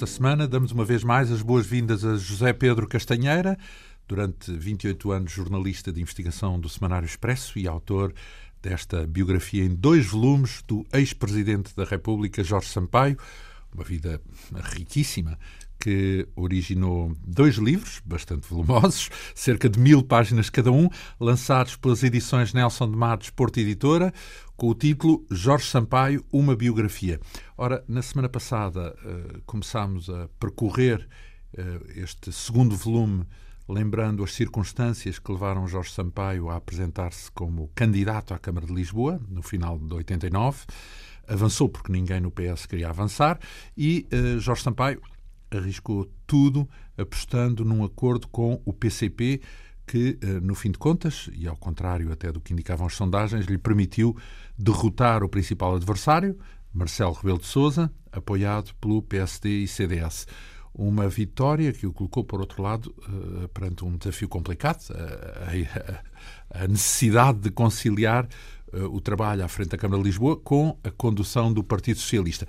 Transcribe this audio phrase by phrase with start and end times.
[0.00, 0.48] Esta semana.
[0.48, 3.58] Damos uma vez mais as boas-vindas a José Pedro Castanheira,
[4.08, 8.14] durante 28 anos jornalista de investigação do Semanário Expresso e autor
[8.62, 13.18] desta biografia em dois volumes do ex-presidente da República, Jorge Sampaio,
[13.74, 14.22] uma vida
[14.72, 15.38] riquíssima
[15.78, 22.54] que originou dois livros, bastante volumosos, cerca de mil páginas cada um, lançados pelas edições
[22.54, 24.12] Nelson de Matos Porto Editora,
[24.60, 27.18] com o título Jorge Sampaio, uma biografia.
[27.56, 31.08] Ora, na semana passada uh, começámos a percorrer
[31.54, 33.24] uh, este segundo volume,
[33.66, 39.18] lembrando as circunstâncias que levaram Jorge Sampaio a apresentar-se como candidato à Câmara de Lisboa,
[39.30, 40.66] no final de 89.
[41.26, 43.40] Avançou porque ninguém no PS queria avançar
[43.74, 45.00] e uh, Jorge Sampaio
[45.50, 49.40] arriscou tudo apostando num acordo com o PCP
[49.90, 53.46] que, eh, no fim de contas, e ao contrário até do que indicavam as sondagens,
[53.46, 54.16] lhe permitiu
[54.56, 56.38] derrotar o principal adversário,
[56.72, 60.28] Marcelo Rebelo de Sousa, apoiado pelo PSD e CDS.
[60.72, 64.78] Uma vitória que o colocou, por outro lado, eh, perante um desafio complicado,
[66.50, 68.28] a necessidade de conciliar
[68.72, 72.46] eh, o trabalho à frente da Câmara de Lisboa com a condução do Partido Socialista.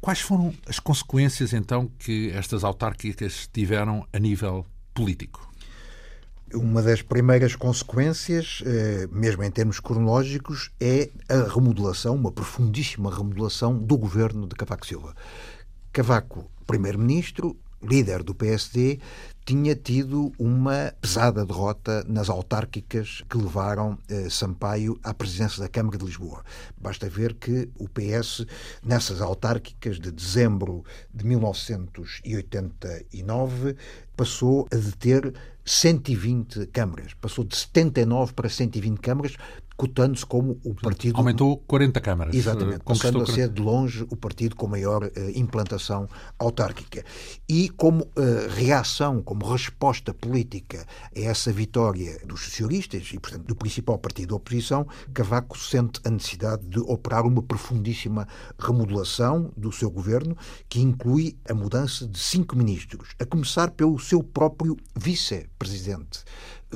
[0.00, 4.64] Quais foram as consequências, então, que estas autárquicas tiveram a nível
[4.94, 5.53] político?
[6.52, 13.76] Uma das primeiras consequências, eh, mesmo em termos cronológicos, é a remodelação, uma profundíssima remodelação
[13.76, 15.14] do governo de Cavaco Silva.
[15.92, 19.00] Cavaco, primeiro-ministro, líder do PSD,
[19.44, 25.98] tinha tido uma pesada derrota nas autárquicas que levaram eh, Sampaio à presidência da Câmara
[25.98, 26.42] de Lisboa.
[26.80, 28.46] Basta ver que o PS,
[28.82, 33.76] nessas autárquicas de dezembro de 1989,
[34.16, 35.32] passou a deter
[35.64, 39.36] 120 câmaras, passou de 79 para 120 câmaras,
[39.76, 41.16] cotando-se como o partido.
[41.16, 42.34] Aumentou 40 câmaras.
[42.34, 46.08] Exatamente, passando a ser de longe o partido com maior uh, implantação
[46.38, 47.04] autárquica.
[47.48, 53.56] E como uh, reação, como resposta política a essa vitória dos socialistas e, portanto, do
[53.56, 59.90] principal partido da oposição, Cavaco sente a necessidade de operar uma profundíssima remodelação do seu
[59.90, 60.36] governo,
[60.68, 66.24] que inclui a mudança de cinco ministros, a começar pelo seu próprio vice-presidente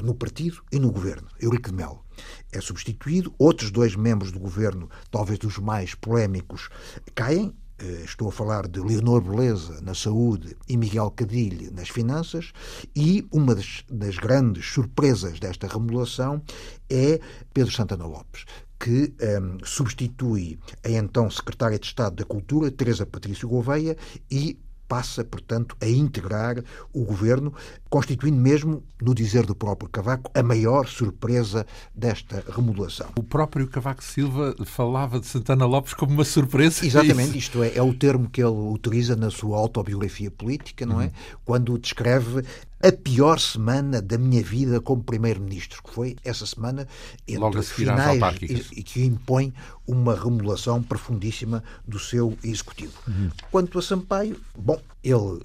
[0.03, 2.09] no partido e no governo, Eurico de Melo
[2.53, 3.33] é substituído.
[3.39, 6.69] Outros dois membros do governo, talvez dos mais polémicos,
[7.15, 7.55] caem.
[7.81, 12.53] Eh, estou a falar de Leonor Beleza na saúde e Miguel Cadilho nas finanças,
[12.95, 16.43] e uma das, das grandes surpresas desta remodelação
[16.91, 17.21] é
[17.55, 18.47] Pedro Santana Lopes,
[18.81, 23.97] que um, ehm, substitui a então Secretária de Estado da Cultura, Teresa Patrício Gouveia,
[24.29, 26.57] e passa, portanto, a integrar
[26.93, 27.53] o governo,
[27.91, 33.11] constituindo mesmo, no dizer do próprio Cavaco, a maior surpresa desta remodelação.
[33.17, 36.85] O próprio Cavaco Silva falava de Santana Lopes como uma surpresa.
[36.85, 41.01] Exatamente, é isto é, é o termo que ele utiliza na sua autobiografia política, não
[41.01, 41.05] é?
[41.05, 41.11] Uhum.
[41.45, 42.43] Quando descreve
[42.81, 46.87] a pior semana da minha vida como primeiro-ministro, que foi essa semana
[47.27, 49.53] entre Logo a finais e, e, que impõe
[49.87, 52.93] uma remodelação profundíssima do seu executivo.
[53.07, 53.31] Uhum.
[53.51, 55.41] Quanto a Sampaio, bom, ele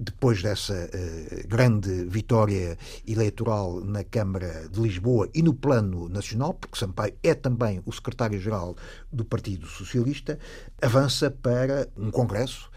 [0.00, 6.78] depois dessa uh, grande vitória eleitoral na Câmara de Lisboa e no plano nacional, porque
[6.78, 8.74] Sampaio é também o secretário-geral
[9.12, 10.38] do Partido Socialista,
[10.80, 12.69] avança para um congresso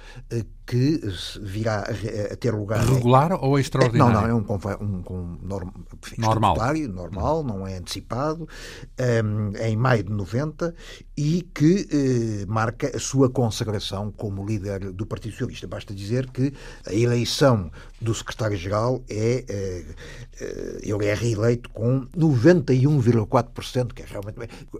[0.65, 1.01] que
[1.41, 2.85] virá a, ter lugar.
[2.85, 3.37] Regular em...
[3.41, 4.13] ou extraordinário?
[4.13, 4.45] Não, não, é um,
[4.81, 5.69] um, um norm...
[6.17, 6.57] normal.
[6.89, 8.47] normal, não é antecipado,
[8.99, 10.73] um, é em maio de 90
[11.17, 15.67] e que marca a sua consagração como líder do Partido Socialista.
[15.67, 16.53] Basta dizer que
[16.87, 17.69] a eleição
[18.01, 19.45] do secretário-geral é,
[20.81, 24.37] ele é reeleito com 91,4%, que é realmente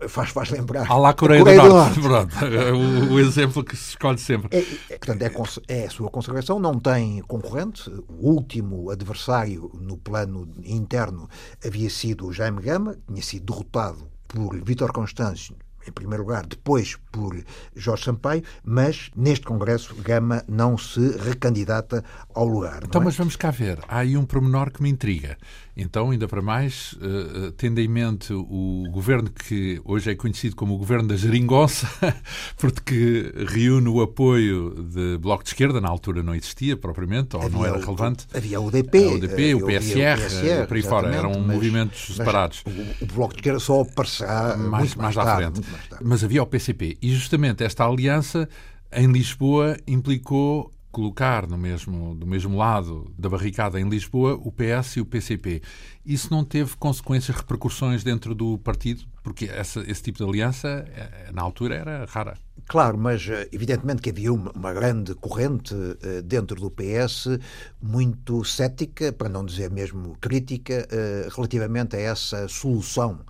[0.07, 0.89] faz, faz lembrar.
[0.89, 1.99] À lá Coreia, Coreia do, Norte.
[1.99, 2.35] Norte.
[2.43, 4.49] É o, o, exemplo que se escolhe sempre.
[4.57, 7.89] É, é, portanto, é, é a sua consagração, não tem concorrente.
[8.09, 11.29] O último adversário no plano interno
[11.65, 15.55] havia sido o Jaime Gama, tinha sido derrotado por Vítor Constâncio
[15.87, 17.35] em primeiro lugar, depois por
[17.75, 22.83] Jorge Sampaio, mas neste Congresso Gama não se recandidata ao lugar.
[22.83, 23.05] Então, é?
[23.05, 23.79] mas vamos cá ver.
[23.87, 25.37] Há aí um pormenor que me intriga.
[25.75, 30.75] Então, ainda para mais, uh, tendo em mente o governo que hoje é conhecido como
[30.75, 31.87] o governo da geringonça,
[32.57, 37.57] porque reúne o apoio de Bloco de Esquerda, na altura não existia propriamente, ou havia
[37.57, 38.27] não era relevante.
[38.33, 42.15] havia o UDP, a UDP, o PSR, o PSR por aí fora, eram mas, movimentos
[42.15, 42.63] separados.
[42.65, 45.61] O, o, Bloco de Esquerda só aparecerá mais, mais, mais, à frente.
[46.01, 46.97] Mas havia o PCP.
[47.01, 48.47] E justamente esta aliança
[48.91, 54.97] em Lisboa implicou colocar no mesmo, do mesmo lado da barricada em Lisboa o PS
[54.97, 55.61] e o PCP.
[56.05, 59.03] Isso não teve consequências, repercussões dentro do partido?
[59.23, 62.37] Porque essa, esse tipo de aliança, eh, na altura, era rara.
[62.67, 67.39] Claro, mas eh, evidentemente que havia uma, uma grande corrente uh, dentro do PS
[67.81, 73.21] muito cética, para não dizer mesmo crítica, uh, relativamente a essa solução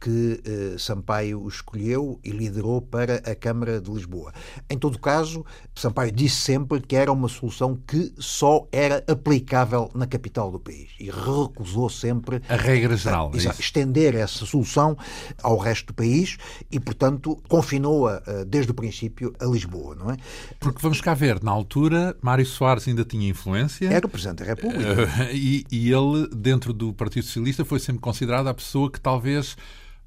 [0.00, 4.32] que eh, Sampaio escolheu e liderou para a Câmara de Lisboa.
[4.68, 10.06] Em todo caso, Sampaio disse sempre que era uma solução que só era aplicável na
[10.06, 14.96] capital do país e recusou sempre a regra geral, a, é estender essa solução
[15.42, 16.36] ao resto do país
[16.70, 20.16] e, portanto, confinou-a eh, desde o princípio a Lisboa, não é?
[20.60, 23.88] Porque vamos cá ver, na altura, Mário Soares ainda tinha influência.
[23.88, 24.92] Era o Presidente da República.
[24.92, 29.56] Uh, e, e ele, dentro do Partido Socialista, foi sempre considerado a pessoa que talvez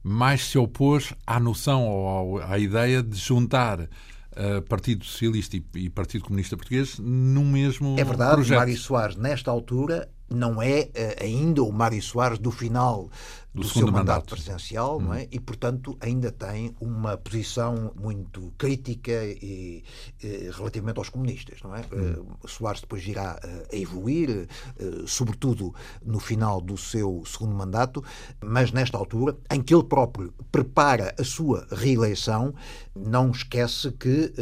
[0.04, 5.90] mais se opôs à noção ou à ideia de juntar uh, Partido Socialista e, e,
[5.90, 8.58] Partido Comunista Português num mesmo É verdade, projeto.
[8.58, 13.10] Mário Soares, nesta altura, não é uh, ainda o Mário Soares do final
[13.54, 15.02] do, do seu mandato, mandato presidencial, hum.
[15.02, 15.28] não é?
[15.30, 19.84] E, portanto, ainda tem uma posição muito crítica e,
[20.24, 21.82] e relativamente aos comunistas, não é?
[21.92, 22.26] Hum.
[22.42, 24.48] Uh, Soares depois irá uh, a evoluir,
[24.80, 25.74] uh, sobretudo
[26.04, 28.04] no final do seu segundo mandato,
[28.42, 32.54] mas nesta altura, em que ele próprio prepara a sua reeleição,
[32.96, 34.34] não esquece que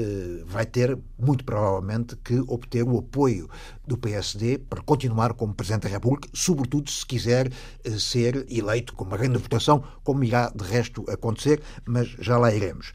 [0.45, 3.47] vai ter, muito provavelmente, que obter o apoio
[3.85, 7.51] do PSD para continuar como Presidente da República, sobretudo se quiser
[7.97, 12.93] ser eleito com uma grande votação, como irá de resto acontecer, mas já lá iremos.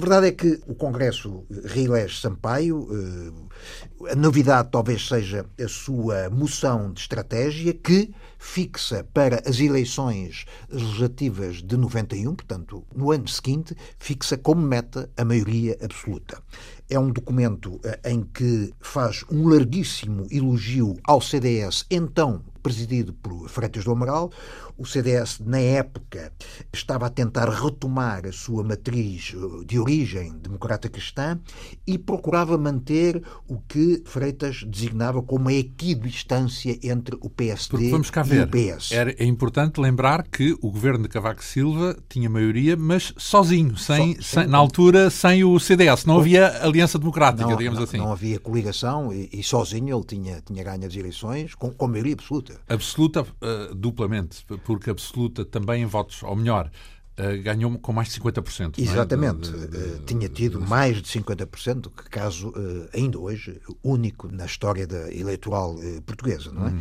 [0.00, 2.88] A verdade é que o Congresso reelege Sampaio.
[2.90, 10.46] Eh, a novidade talvez seja a sua moção de estratégia, que fixa para as eleições
[10.70, 16.42] legislativas de 91, portanto, no ano seguinte, fixa como meta a maioria absoluta.
[16.88, 23.48] É um documento eh, em que faz um larguíssimo elogio ao CDS, então presidido por
[23.48, 24.30] Freitas do Amaral.
[24.76, 26.32] O CDS, na época,
[26.72, 31.38] estava a tentar retomar a sua matriz eh, de origem democrata cristã
[31.86, 38.00] e procurava manter o que Freitas designava como a equidistância entre o PSD e o
[38.00, 38.92] PS.
[38.92, 44.16] Era, é importante lembrar que o governo de Cavaco Silva tinha maioria, mas sozinho, sem,
[44.16, 46.04] so, sem, na altura sem o CDS.
[46.04, 47.98] Não havia aliança democrática, não, digamos não, assim.
[47.98, 52.14] Não havia coligação e, e, sozinho ele tinha, tinha ganho as eleições com, com maioria
[52.14, 52.49] absoluta.
[52.68, 56.70] Absoluta, uh, duplamente, porque absoluta também em votos, ou melhor,
[57.18, 58.78] Uh, ganhou com mais de 50%.
[58.78, 59.50] Exatamente.
[59.50, 59.52] É?
[59.52, 60.66] De, de, de, Tinha tido de...
[60.66, 65.76] mais de 50%, que caso uh, ainda hoje único na história da eleitoral
[66.06, 66.70] portuguesa, não é?
[66.70, 66.80] Hum.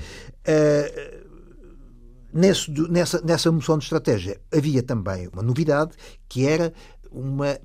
[2.31, 5.92] Nesse, nessa, nessa moção de estratégia havia também uma novidade
[6.30, 6.71] que era
[7.12, 7.59] uma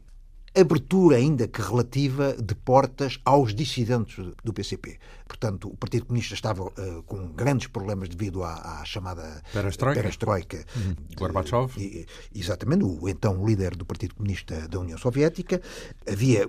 [0.54, 4.98] abertura, ainda que relativa, de portas aos dissidentes do PCP.
[5.26, 10.64] Portanto, o Partido Comunista estava uh, com grandes problemas devido à, à chamada perestroika, perestroika
[10.76, 10.94] uhum.
[11.16, 11.72] Gorbachev.
[11.76, 15.60] De, exatamente, o então líder do Partido Comunista da União Soviética.
[16.06, 16.46] Havia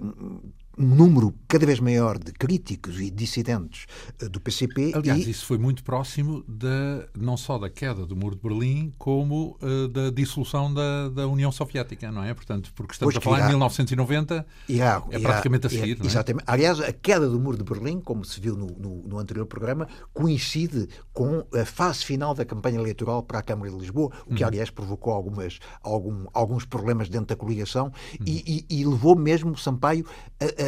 [0.78, 3.86] um número cada vez maior de críticos e dissidentes
[4.22, 4.92] eh, do PCP.
[4.96, 5.30] Aliás, e...
[5.30, 9.88] isso foi muito próximo da, não só da queda do Muro de Berlim, como uh,
[9.88, 12.34] da dissolução da, da, União Soviética, não é?
[12.34, 15.96] Portanto, porque estamos pois a falar irá, em 1990, irá, é praticamente irá, a seguir.
[15.98, 16.08] Irá, é?
[16.08, 16.44] Exatamente.
[16.48, 19.88] Aliás, a queda do Muro de Berlim, como se viu no, no, no, anterior programa,
[20.14, 24.44] coincide com a fase final da campanha eleitoral para a Câmara de Lisboa, o que,
[24.44, 24.50] uhum.
[24.50, 27.86] aliás, provocou algumas, algum, alguns problemas dentro da coligação
[28.20, 28.26] uhum.
[28.26, 30.06] e, e, e, levou mesmo Sampaio
[30.40, 30.65] a a,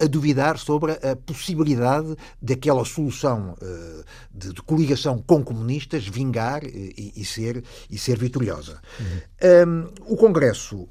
[0.00, 7.12] a, duvidar sobre a possibilidade daquela solução uh, de, de, coligação com comunistas vingar e,
[7.16, 8.80] e, ser, e ser vitoriosa.
[8.98, 9.86] Uhum.
[10.04, 10.88] Um, o Congresso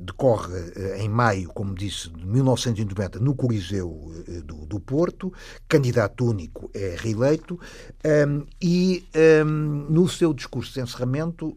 [0.00, 5.32] decorre uh, em maio, como disse, de 1990, no Coliseu uh, do, do, Porto,
[5.68, 7.58] candidato único é reeleito,
[8.04, 9.06] um, e
[9.44, 11.56] um, no seu discurso de encerramento,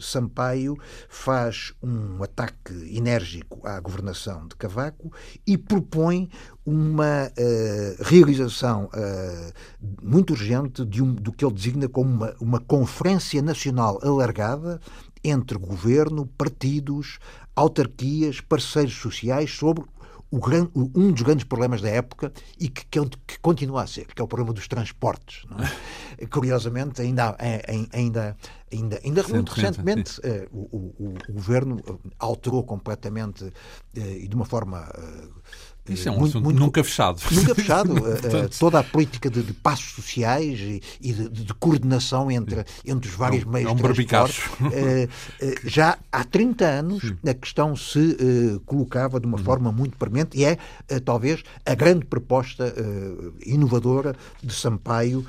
[0.00, 0.76] Sampaio
[1.08, 5.09] faz um ataque enérgico à governação de Cavaco
[5.46, 6.28] e propõe
[6.64, 9.52] uma uh, realização uh,
[10.02, 14.80] muito urgente de um, do que ele designa como uma, uma conferência nacional alargada
[15.22, 17.18] entre governo, partidos,
[17.54, 19.84] autarquias, parceiros sociais sobre
[20.32, 24.22] Grande, um dos grandes problemas da época e que, que, que, continua a ser, que
[24.22, 25.44] é o problema dos transportes.
[26.18, 26.26] É?
[26.30, 27.36] Curiosamente, ainda,
[27.92, 28.36] ainda,
[28.70, 31.82] ainda, ainda muito recentemente, uh, o, o, o, governo
[32.18, 33.52] alterou completamente uh,
[33.96, 34.88] e de uma forma
[35.92, 37.20] Isso é um muito, muito, nunca fechado.
[37.30, 37.94] Nunca fechado.
[38.58, 43.14] Toda a política de, de passos sociais e, e de, de, coordenação entre, entre os
[43.14, 44.50] vários é meios é de transporte.
[45.64, 47.16] já há 30 anos Sim.
[47.28, 48.16] a questão se
[48.66, 49.44] colocava de uma uhum.
[49.44, 50.56] forma muito premente e é
[51.04, 52.74] talvez a grande proposta
[53.44, 55.24] inovadora de Sampaio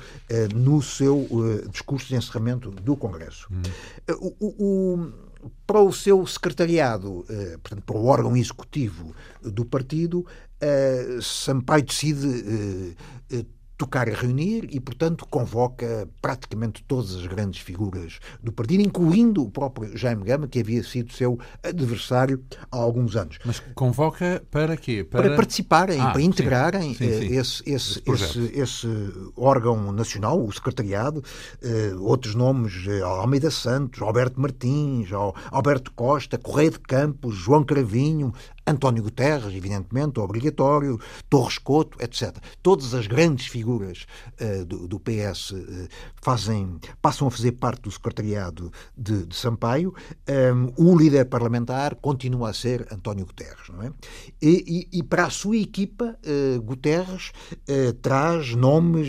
[0.54, 1.26] no seu
[1.70, 3.48] discurso de encerramento do Congresso.
[3.50, 4.32] Uhum.
[4.40, 5.12] o, o
[5.66, 10.24] para o seu secretariado, eh, portanto, para o órgão executivo do partido,
[10.62, 12.96] eh, Sampaio decide
[13.30, 13.44] eh,
[13.82, 19.50] tocar a reunir e, portanto, convoca praticamente todas as grandes figuras do partido, incluindo o
[19.50, 22.40] próprio Jaime Gama, que havia sido seu adversário
[22.70, 23.38] há alguns anos.
[23.44, 25.02] Mas convoca para quê?
[25.02, 27.36] Para, para participarem, ah, para integrarem sim, sim, sim.
[27.36, 28.86] Esse, esse, esse, esse,
[29.36, 31.22] órgão nacional, o secretariado,
[31.60, 35.08] eh, outros nomes, Almeida Santos, Alberto Martins,
[35.50, 38.32] Alberto Costa, Correia de Campos, João Cravinho,
[38.66, 42.36] António Guterres, evidentemente, obrigatório, Torres Couto, etc.
[42.62, 44.06] Todas as grandes figuras
[44.40, 45.88] uh, do, do, PS uh,
[46.20, 49.94] fazem, passam a fazer parte do secretariado de, de Sampaio.
[50.28, 53.92] Um, o líder parlamentar continua a ser António Guterres, não é?
[54.40, 57.32] E, e, e para a sua equipa, uh, Guterres
[58.00, 59.08] traz nomes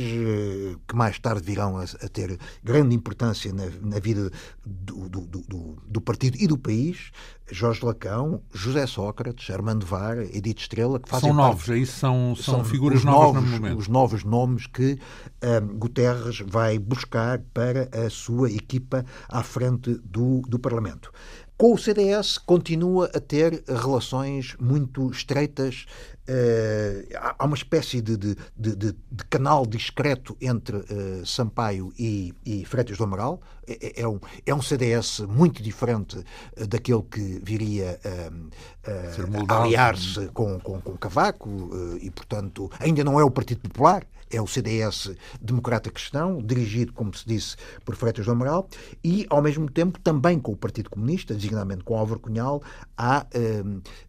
[0.88, 4.32] que mais tarde virão a, a ter grande importância na, na vida
[4.66, 7.12] do, do, do, do partido e do país.
[7.52, 12.00] Jorge Lacão, José Sócrates, Armando Var, Edith Estrela, que fazem São novos, parte, é isso?
[12.00, 13.78] São, são, são figuras novas novos, no momento.
[13.78, 14.98] Os novos nomes que
[15.44, 21.12] um, Guterres vai buscar para a sua equipa à frente do, do Parlamento.
[21.64, 25.86] Com o CDS continua a ter relações muito estreitas.
[26.28, 27.08] Uh,
[27.40, 32.98] há uma espécie de, de, de, de canal discreto entre uh, Sampaio e, e Freitas
[32.98, 33.40] do Amaral.
[33.66, 37.98] É, é, é, um, é um CDS muito diferente uh, daquele que viria
[39.50, 44.42] a aliar-se com, com, com Cavaco e, portanto, ainda não é o Partido Popular, é
[44.42, 45.12] o CDS
[45.42, 48.68] Democrata Cristão, dirigido, como se disse, por Freitas do Amaral,
[49.04, 52.62] e, ao mesmo tempo, também com o Partido Comunista, designadamente com Álvaro Cunhal,
[52.98, 53.64] há eh,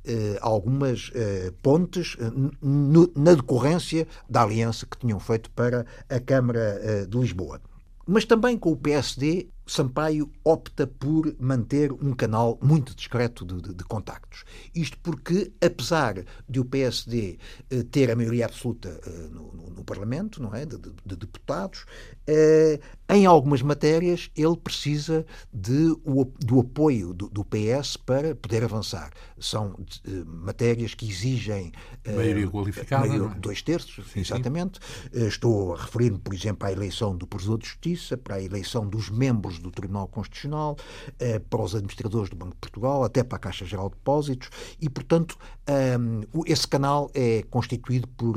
[0.05, 2.31] eh, algumas eh, pontes eh,
[2.63, 7.61] na decorrência da aliança que tinham feito para a Câmara de Lisboa.
[8.07, 13.75] Mas também com o PSD Sampaio opta por manter um canal muito discreto de, de,
[13.75, 14.45] de, contactos.
[14.75, 17.39] Isto porque, apesar de o PSD
[17.71, 21.87] eh, ter a maioria absoluta eh, no, no, no, Parlamento, não é, de, de deputados,
[22.27, 28.65] eh, em algumas matérias ele precisa de, o, do apoio do, do, PS para poder
[28.65, 29.11] avançar.
[29.39, 31.71] São eh, matérias que exigem
[32.05, 33.39] eh, maioria qualificada, maioria, é?
[33.39, 34.81] dois terços, sim, exatamente.
[35.13, 35.25] Sim.
[35.25, 38.89] Eh, estou a referir-me, por exemplo, à eleição do Provedor de Justiça, para a eleição
[38.89, 40.77] dos membros do Tribunal Constitucional,
[41.19, 44.49] eh, para os administradores do Banco de Portugal, até para a Caixa Geral de Depósitos,
[44.81, 48.35] e, portanto, ehm, esse canal é constituído por,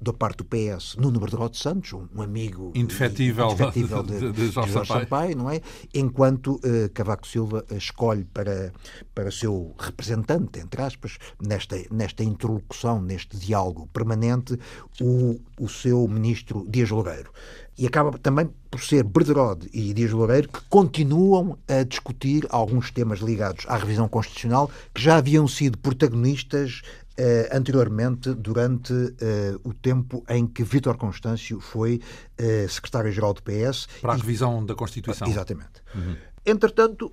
[0.00, 4.50] da parte do PS, Nuno Bertrand de Santos, um amigo indefetível, indefetível de, de, de,
[4.50, 5.60] Jorge Sampaio, não é?
[5.94, 8.72] Enquanto eh, Cavaco Silva escolhe para,
[9.14, 14.58] para seu representante, entre aspas, nesta, nesta interlocução, neste diálogo permanente,
[15.00, 17.30] o, o seu ministro Dias Loureiro
[17.78, 23.20] e acaba também por ser Berderode e Dias Loureiro que continuam a discutir alguns temas
[23.20, 26.82] ligados à revisão constitucional que já haviam sido protagonistas
[27.18, 32.00] uh, anteriormente durante uh, o tempo em que Vítor Constâncio foi
[32.40, 33.88] uh, secretário-geral do PS.
[34.00, 35.26] Para a revisão da Constituição.
[35.28, 35.82] Exatamente.
[35.94, 36.16] Uhum.
[36.46, 37.12] Entretanto,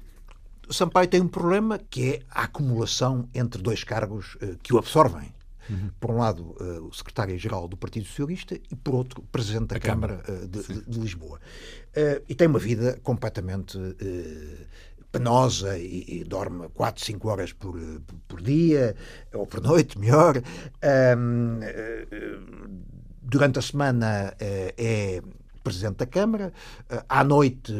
[0.69, 5.35] Sampaio tem um problema que é a acumulação entre dois cargos que o absorvem.
[5.69, 5.89] Uhum.
[5.99, 10.17] Por um lado, uh, o secretário-geral do Partido Socialista e, por outro, presidente da Câmara,
[10.17, 11.39] Câmara uh, de, de, de, Lisboa.
[11.89, 13.77] Uh, e tem uma vida completamente
[15.17, 17.79] penosa e, e, dorme 4, 5 horas por,
[18.27, 18.95] por dia,
[19.33, 20.41] ou por noite, melhor.
[21.17, 21.59] Um,
[23.21, 25.21] durante a semana é
[25.63, 26.53] Presidente da Câmara,
[27.09, 27.73] à noite,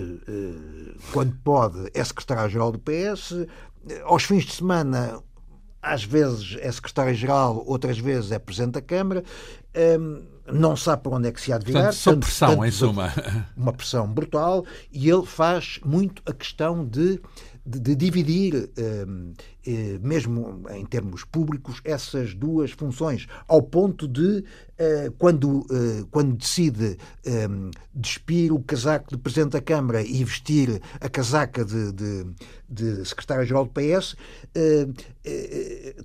[1.14, 3.46] quando pode, é Secretário-Geral do PS,
[4.06, 5.22] aos fins de semana
[5.86, 9.24] às vezes é secretário-geral, outras vezes é presidente da Câmara,
[10.00, 11.92] um, não sabe para onde é que se há de virar.
[11.92, 13.14] Portanto, pressão, tanto, em suma.
[13.56, 17.20] Uma pressão brutal, e ele faz muito a questão de,
[17.66, 19.44] de, de dividir, um, eh,
[20.02, 24.44] mesmo em termos públicos, essas duas funções, ao ponto de
[24.78, 27.48] eh, quando, eh, quando decide eh,
[27.94, 32.26] despir o casaco de Presidente da Câmara e vestir a casaca de, de,
[32.68, 34.18] de Secretário-Geral do PS,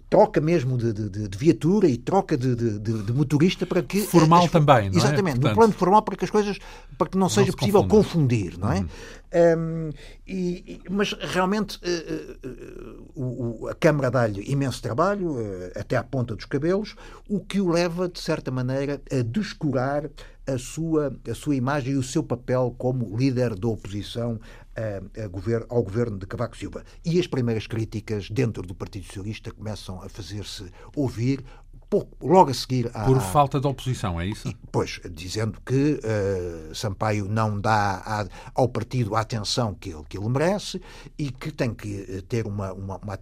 [0.08, 4.02] troca mesmo de, de, de, viatura e troca de, motorista para que...
[4.02, 4.98] Formal as, também, não é?
[4.98, 6.58] Exatamente, Portanto, no plano formal para que as coisas,
[6.96, 8.78] para que não, não seja possível confundir, não é?
[8.78, 8.86] Uhum.
[9.32, 9.90] Um,
[10.26, 15.36] e, mas realmente uh, uh, o, a Câmara dá-lhe imenso trabalho,
[15.74, 16.94] até à ponta dos cabelos,
[17.28, 20.10] o que o leva, de certa maneira, a descurar
[20.46, 24.40] a sua, a sua imagem e o seu papel como líder da oposição
[24.76, 26.84] a, a governo, ao governo de Cavaco Silva.
[27.04, 30.64] E as primeiras críticas dentro do Partido Socialista começam a fazer-se
[30.94, 31.44] ouvir
[31.90, 34.54] pouco, logo a seguir à, Por falta de oposição, é isso?
[34.70, 40.28] Pois, dizendo que uh, Sampaio não dá ao partido a atenção que ele, que ele
[40.28, 40.80] merece
[41.18, 43.18] e que tem que eh, ter uma, uma, uma,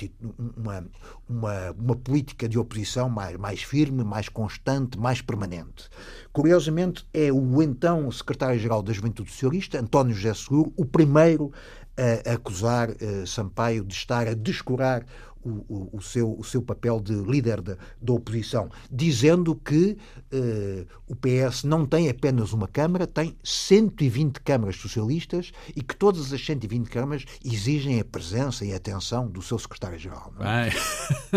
[0.57, 0.87] uma,
[1.27, 5.89] uma, uma política de oposição mais, mais firme, mais constante, mais permanente.
[6.31, 11.51] Curiosamente, é o então secretário-geral da Juventude Socialista, António José Seguro, o primeiro
[11.99, 15.05] a acusar uh, Sampaio de estar a descurar
[15.45, 19.97] o, o, seu, o seu papel de líder da, da oposição, dizendo que
[20.31, 26.33] eh, o PS não tem apenas uma Câmara, tem 120 câmaras socialistas e que todas
[26.33, 30.33] as 120 câmaras exigem a presença e a atenção do seu secretário-geral.
[30.41, 30.71] É?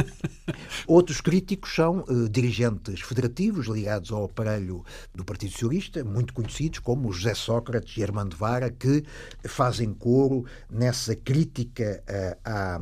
[0.85, 4.83] Outros críticos são eh, dirigentes federativos ligados ao aparelho
[5.15, 9.03] do Partido Socialista, muito conhecidos como José Sócrates e Armando Vara, que
[9.47, 12.79] fazem coro nessa crítica eh, à,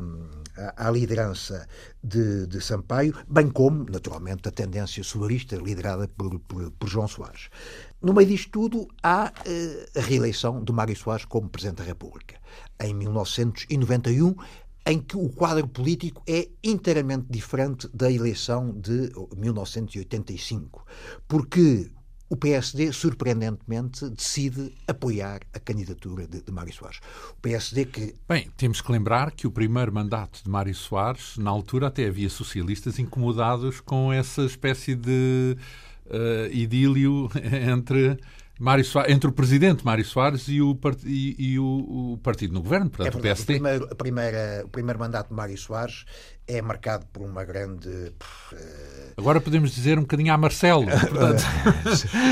[0.76, 1.66] à liderança
[2.02, 7.48] de, de, Sampaio, bem como, naturalmente, a tendência solarista liderada por, por, por João Soares.
[8.00, 12.36] No meio disto tudo, há eh, a reeleição de Mário Soares como Presidente da República.
[12.80, 14.34] Em 1991,
[14.86, 20.84] em que o quadro político é inteiramente diferente da eleição de 1985,
[21.28, 21.90] porque
[22.30, 27.00] o PSD, surpreendentemente, decide apoiar a candidatura de, de Mário Soares.
[27.32, 28.14] O PSD que.
[28.28, 32.30] Bem, temos que lembrar que o primeiro mandato de Mário Soares, na altura até havia
[32.30, 35.56] socialistas incomodados com essa espécie de
[36.06, 37.28] uh, idílio
[37.68, 38.16] entre
[38.60, 41.02] Mário Soares, entre o presidente Mário Soares e o, part...
[41.04, 43.54] e, e o, o, partido no governo, portanto, é o PSD.
[43.54, 46.04] O primeiro, a primeira, o primeiro mandato de Mário Soares
[46.56, 47.88] é marcado por uma grande.
[47.88, 48.56] Uh...
[49.16, 51.44] Agora podemos dizer um bocadinho a Marcelo, portanto,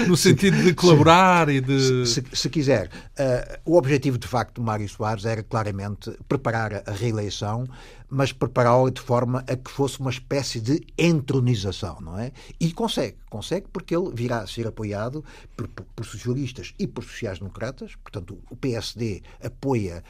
[0.07, 2.07] no sentido de colaborar se, e de.
[2.07, 2.88] Se, se quiser.
[2.88, 7.66] Uh, o objetivo, de facto, de Mário Soares era claramente preparar a reeleição,
[8.09, 12.33] mas prepará-la de forma a que fosse uma espécie de entronização, não é?
[12.59, 15.24] E consegue, consegue porque ele virá a ser apoiado
[15.57, 20.02] por, por, por socialistas e por sociais-democratas, portanto, o PSD apoia,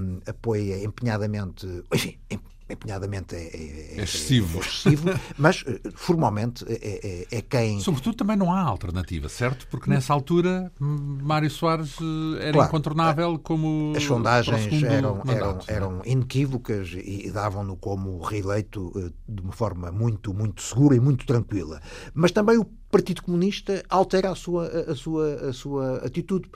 [0.00, 2.57] um, eh, apoia empenhadamente, enfim, empenhadamente
[3.34, 4.58] é, é, é excessivo.
[4.58, 7.80] É excessivo mas eh, formalmente é, é, é, quem.
[7.80, 9.66] Sobretudo também não há alternativa, certo?
[9.68, 13.92] Porque nessa altura Mário Soares eh, era claro, incontornável como.
[13.96, 15.74] As sondagens eram, eram, é?
[15.74, 21.26] eram inequívocas e davam-no como reeleito eh, de uma forma muito, muito segura e muito
[21.26, 21.80] tranquila.
[22.14, 26.48] Mas também o Partido Comunista altera a sua, a sua, a sua atitude.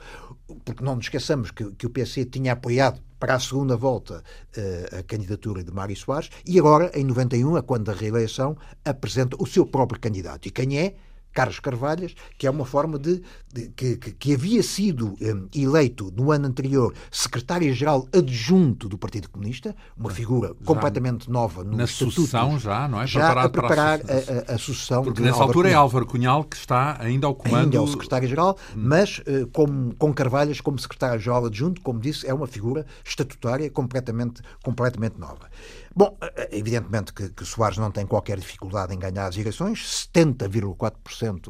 [0.65, 4.21] Porque não nos esqueçamos que, que o PC tinha apoiado para a segunda volta
[4.57, 9.37] uh, a candidatura de Mário Soares e agora, em 91, a quando da reeleição, apresenta
[9.39, 10.47] o seu próprio candidato.
[10.47, 10.95] E quem é?
[11.33, 16.31] Carlos Carvalhas, que é uma forma de, de que, que, havia sido um, eleito no
[16.31, 22.59] ano anterior secretário-geral adjunto do Partido Comunista, uma figura já completamente nova no na sucessão
[22.59, 23.07] já, não é?
[23.07, 25.03] Já a preparar a, a, a, sucessão.
[25.03, 25.71] Porque nessa altura Cunhal.
[25.71, 27.63] é Álvaro Cunhal que está ainda ao comando.
[27.63, 28.81] Ainda é o secretário-geral, hum.
[28.85, 34.41] mas uh, com, com Carvalhas como secretário-geral adjunto, como disse, é uma figura estatutária completamente,
[34.63, 35.49] completamente nova.
[35.95, 41.49] Bom, eh, evidentemente que, que Soares não tem qualquer dificuldade em ganhar as eleições, 70,4%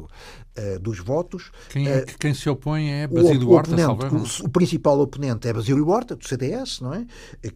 [0.58, 1.50] uh, dos votos.
[1.70, 5.88] Quem, é, quem se opõe é Basílio Horta, oponente, o, o, principal oponente é Basílio
[5.88, 7.06] Horta, do CDS, não é?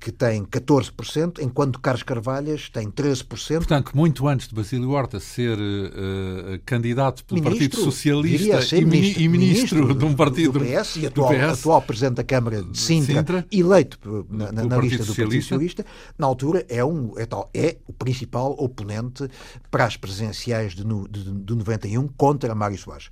[0.01, 3.59] Que tem 14%, enquanto Carlos Carvalhas tem 13%.
[3.59, 9.23] Portanto, muito antes de Basílio Horta ser uh, candidato pelo ministro, Partido Socialista e, ministro,
[9.23, 12.63] e, ministro, ministro, de um partido do PS e atual, PS, atual Presidente da Câmara
[12.63, 15.85] de Sintra, Sintra eleito na, na, na lista do Partido Socialista,
[16.19, 19.29] na altura é, um, é, tal, é o principal oponente
[19.71, 23.11] para as presidenciais de, de, de 91 contra Mário Soares.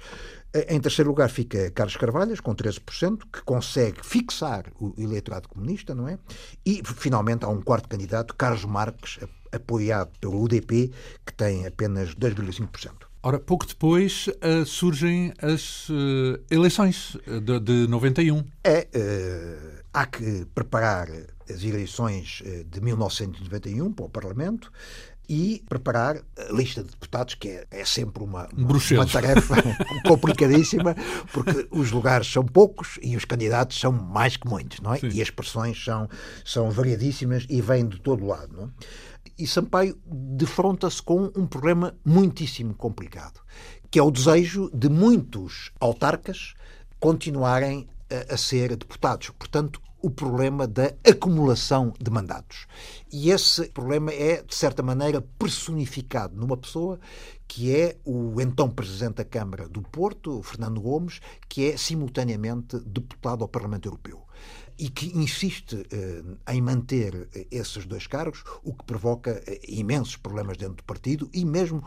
[0.52, 5.94] Eh, em terceiro lugar fica Carlos Carvalhas, com 13%, que consegue fixar o eleitorado comunista,
[5.94, 6.18] não é?
[6.64, 9.18] E, finalmente, há um quarto candidato, Carlos Marques,
[9.52, 10.90] apoiado pelo UDP,
[11.24, 13.06] que tem apenas 2,5%.
[13.22, 18.44] Ora, pouco depois uh, surgem as uh, eleições de, de 91.
[18.62, 21.08] É, uh, há que preparar
[21.48, 24.72] as eleições de 1991 para o Parlamento
[25.28, 29.56] e preparar a lista de deputados, que é, é sempre uma, uma, uma tarefa
[30.06, 30.94] complicadíssima,
[31.32, 34.98] porque os lugares são poucos e os candidatos são mais que muitos, não é?
[34.98, 35.08] Sim.
[35.08, 36.08] E as pressões são,
[36.44, 38.68] são variadíssimas e vêm de todo lado, não é?
[39.38, 43.40] E Sampaio defronta-se com um problema muitíssimo complicado,
[43.90, 46.54] que é o desejo de muitos autarcas
[46.98, 49.28] continuarem a, a ser deputados.
[49.30, 52.68] Portanto, o problema da acumulação de mandatos.
[53.12, 57.00] E esse problema é, de certa maneira, personificado numa pessoa
[57.48, 63.42] que é o então Presidente da Câmara do Porto, Fernando Gomes, que é simultaneamente deputado
[63.42, 64.22] ao Parlamento Europeu
[64.78, 70.16] e que insiste eh, em manter eh, esses dois cargos, o que provoca eh, imensos
[70.16, 71.82] problemas dentro do partido e mesmo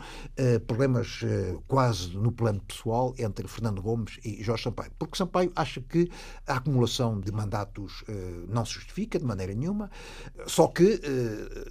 [0.68, 1.22] problemas
[1.68, 4.92] quase no plano pessoal entre Fernando Gomes e Jorge Sampaio.
[4.98, 6.10] Porque Sampaio acha que
[6.48, 8.04] a acumulação de mandatos
[8.48, 9.90] não se justifica de maneira nenhuma,
[10.46, 11.02] só que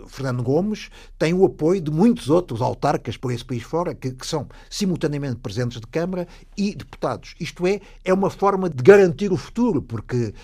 [0.09, 4.26] Fernando Gomes tem o apoio de muitos outros autarcas por esse país fora, que, que
[4.26, 7.35] são simultaneamente presidentes de Câmara e deputados.
[7.40, 10.35] Isto é, é uma forma de garantir o futuro, porque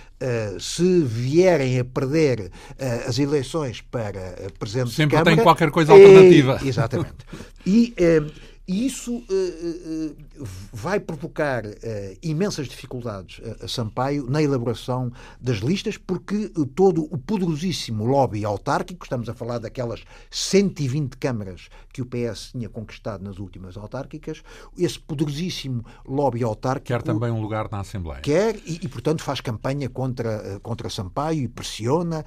[0.59, 5.37] se vierem a perder uh, as eleições para uh, Presidente Sempre de Câmara...
[5.37, 6.61] tem qualquer coisa alternativa.
[6.63, 7.15] É, exatamente.
[7.67, 7.95] E...
[8.66, 10.16] E isso uh, uh,
[10.72, 11.70] vai provocar uh,
[12.22, 19.05] imensas dificuldades a, a, Sampaio na elaboração das listas, porque todo o poderosíssimo lobby autárquico,
[19.05, 24.42] estamos a falar daquelas 120 câmaras que o PS tinha conquistado nas últimas autárquicas,
[24.79, 26.87] esse poderosíssimo lobby autárquico.
[26.87, 28.22] Quer também um lugar na Assembleia.
[28.22, 32.24] Quer, e, e portanto faz campanha contra, contra Sampaio e pressiona,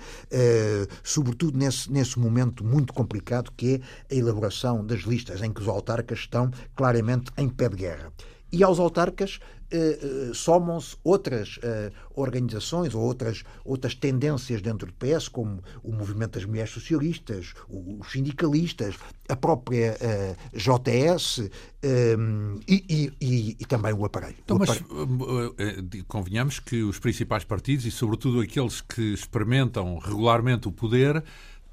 [1.04, 5.67] sobretudo nesse, nesse momento muito complicado que é a elaboração das listas, em que os
[5.67, 8.12] autarcas estão claramente em pé de guerra.
[8.52, 14.94] E aos autarcas eh, eh, somam-se outras eh, organizações ou outras, outras tendências dentro do
[14.94, 18.96] PS, como o movimento das mulheres socialistas, os sindicalistas,
[19.28, 21.50] a própria eh, JS
[21.84, 22.16] eh,
[22.66, 24.38] e, e, e, também o aparelho.
[24.42, 24.86] Então, o aparelho.
[24.88, 31.22] mas convenhamos que os principais partidos e, sobretudo, aqueles que experimentam regularmente o poder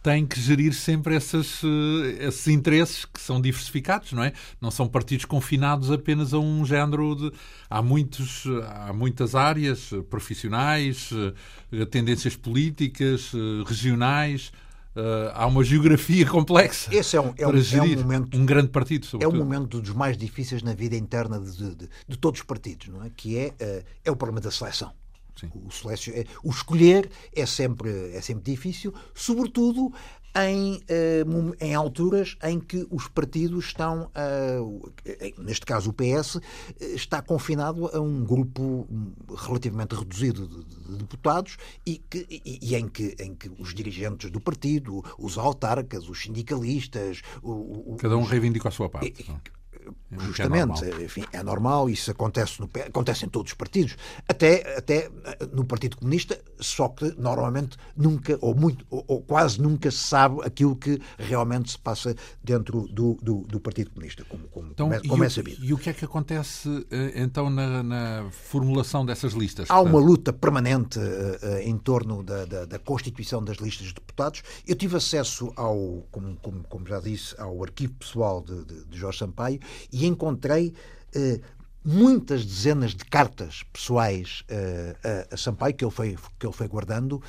[0.05, 4.35] tem que gerir sempre esses, eh, esses interesses que são diversificados, não é?
[4.61, 7.33] Não são partidos confinados apenas a um género de.
[7.71, 11.09] Há, muitos, há muitas áreas profissionais,
[11.73, 14.53] eh, tendências políticas, eh, regionais.
[15.33, 16.95] há uma geografia complexa.
[16.95, 18.38] Esse é um, é um, é um momento.
[18.38, 19.35] Um grande partido, sobretudo.
[19.35, 22.88] É um momento dos mais difíceis na vida interna de, de, de todos os partidos,
[22.88, 23.11] não é?
[23.17, 23.55] Que é,
[24.05, 24.93] é o problema da seleção.
[25.42, 25.90] O.
[26.11, 29.92] É, o escolher é sempre, é sempre difícil, sobretudo
[30.37, 34.92] em, uh, em alturas em que os partidos estão, uh,
[35.38, 36.40] neste caso o PS,
[36.81, 38.88] está confinado a um grupo
[39.37, 44.40] relativamente reduzido de, de deputados e, que, e, em, que, em que os dirigentes do
[44.40, 47.23] partido, os autarcas, os sindicalistas.
[47.99, 49.25] Cada um reivindica a sua parte.
[49.31, 49.55] É
[50.18, 53.97] justamente, é enfim, é normal, isso acontece, no, acontece em todos os partidos,
[54.29, 59.61] até, até eh, no Partido Comunista, só que normalmente nunca, ou muito, ou, ou quase
[59.61, 64.44] nunca se sabe aquilo que realmente se passa dentro do, do, do Partido Comunista, como,
[64.49, 65.64] como, então, como, é, como é sabido.
[65.64, 69.70] E o que é que acontece eh, então na, na formulação dessas listas?
[69.70, 74.42] Há uma luta permanente uh, em torno da, da, da, constituição das listas de deputados.
[74.66, 78.99] Eu tive acesso ao, como, como, como já disse, ao arquivo pessoal de, de, de
[78.99, 79.61] Jorge Sampaio
[79.93, 80.75] e encontrei
[81.15, 81.41] eh,
[81.85, 86.67] muitas dezenas de cartas pessoais uh, a, a Sampaio que ele foi, que ele foi
[86.67, 87.23] guardando uh,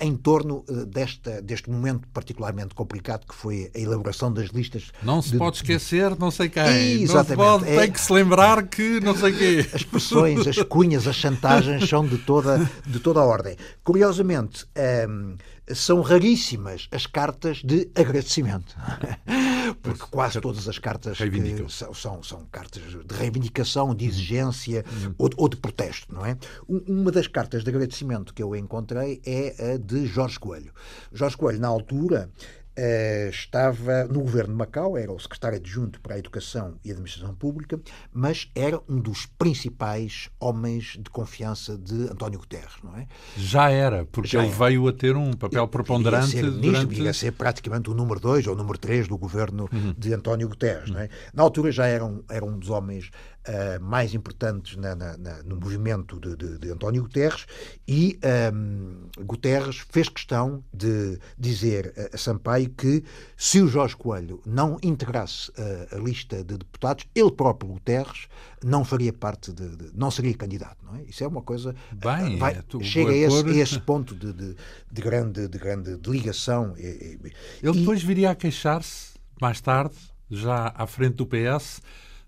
[0.00, 4.92] em torno uh, desta, deste momento particularmente complicado que foi a elaboração das listas.
[5.02, 7.02] Não se de, pode esquecer não sei quem.
[7.02, 7.08] Exatamente.
[7.12, 9.66] Não se pode, é, tem que se lembrar que não sei quê.
[9.74, 13.56] As pressões, as cunhas, as chantagens são de toda, de toda a ordem.
[13.82, 15.36] Curiosamente, um, ehm,
[15.74, 18.76] são raríssimas as cartas de agradecimento.
[19.82, 21.18] Porque quase todas as cartas
[21.68, 25.14] são, são, são, cartas de reivindicação, de exigência uhum.
[25.18, 26.36] ou, ou, de protesto, não é?
[26.68, 30.72] Uma das cartas de agradecimento que eu encontrei é a de Jorge Coelho.
[31.12, 32.30] Jorge Coelho, na altura,
[33.30, 37.80] estava no governo de Macau, era o secretário adjunto para a Educação e Administração Pública,
[38.12, 43.06] mas era um dos principais homens de confiança de António Guterres, não é?
[43.36, 44.58] Já era, porque já ele era.
[44.58, 46.32] veio a ter um papel preponderante.
[46.32, 47.00] Ser, durante...
[47.00, 49.94] ia ser praticamente o número 2 ou o número 3 do governo uhum.
[49.96, 51.08] de António Guterres, não é?
[51.32, 53.10] Na altura já era um, era um dos homens
[53.48, 57.46] uh, mais importantes na, na, na, no movimento de, de, de, António Guterres
[57.86, 58.18] e
[58.52, 63.04] um, Guterres fez questão de dizer a Sampaio que
[63.36, 68.28] se o Jorge Coelho não integrasse a, a lista de deputados, ele próprio Guterres
[68.64, 71.02] não faria parte de, de, não seria candidato, não é?
[71.04, 74.56] Isso é uma coisa Bem, vai, é, chega a esse, a esse, ponto de, de,
[74.90, 76.74] de grande de grande ligação.
[76.76, 79.94] Ele depois viria a queixar-se mais tarde,
[80.30, 81.80] já à frente do PS,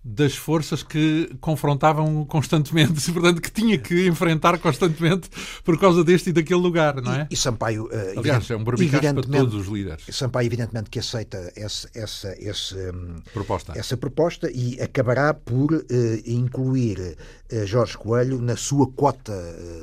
[0.05, 5.29] das forças que confrontavam constantemente, portanto, que tinha que enfrentar constantemente
[5.65, 7.27] por causa deste e daquele lugar, não é?
[7.31, 10.05] E, e Sampaio, uh, aliás, é um para todos os líderes.
[10.11, 13.73] Sampaio, evidentemente, que aceita essa, essa, essa, hum, proposta.
[13.77, 15.85] essa proposta e acabará por uh,
[16.25, 17.17] incluir
[17.53, 19.33] uh, Jorge Coelho na sua cota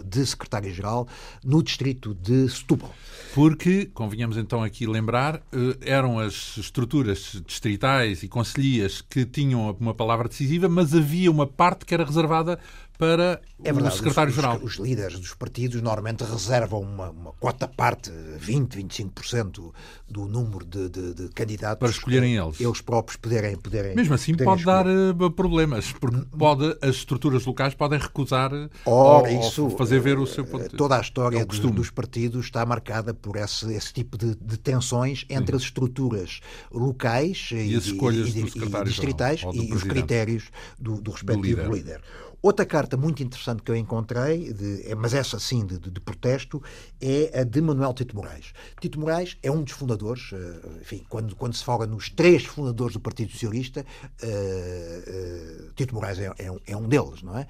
[0.06, 1.08] de secretário-geral
[1.44, 2.94] no distrito de Setúbal.
[3.36, 5.42] Porque, convenhamos então aqui lembrar,
[5.82, 11.84] eram as estruturas distritais e conselhias que tinham uma palavra decisiva, mas havia uma parte
[11.84, 12.58] que era reservada
[12.98, 14.58] para é o secretário-geral.
[14.58, 19.72] Os, os, os, líderes dos partidos normalmente reservam uma, uma quota parte, 20, 25%
[20.10, 21.80] do número de, de, de, candidatos.
[21.80, 22.60] Para escolherem eles.
[22.60, 23.56] Eles próprios poderem.
[23.56, 25.14] poderem Mesmo assim, poderem pode escolher.
[25.16, 28.52] dar uh, problemas, porque pode, as estruturas locais podem recusar
[28.86, 32.46] Ora, ou, isso, fazer ver o seu ponto Toda a história é dos, dos, partidos
[32.46, 35.58] está marcada por esse, esse tipo de, de tensões entre Sim.
[35.58, 36.40] as estruturas
[36.72, 41.64] locais e, e as escolhas e, secretário e distritais e os critérios do, do respectivo
[41.64, 42.00] do líder.
[42.00, 42.02] líder.
[42.46, 46.62] Outra carta muito interessante que eu encontrei, de, é, mas essa sim de, de, protesto,
[47.02, 48.54] é a de Manuel Tito Moraes.
[48.80, 52.94] Tito Moraes é um dos fundadores, eh, enfim, quando, quando se fala nos três fundadores
[52.94, 53.84] do Partido Socialista,
[54.24, 57.48] uh, uh, Tito Moraes é, é, um, é, um, deles, não é?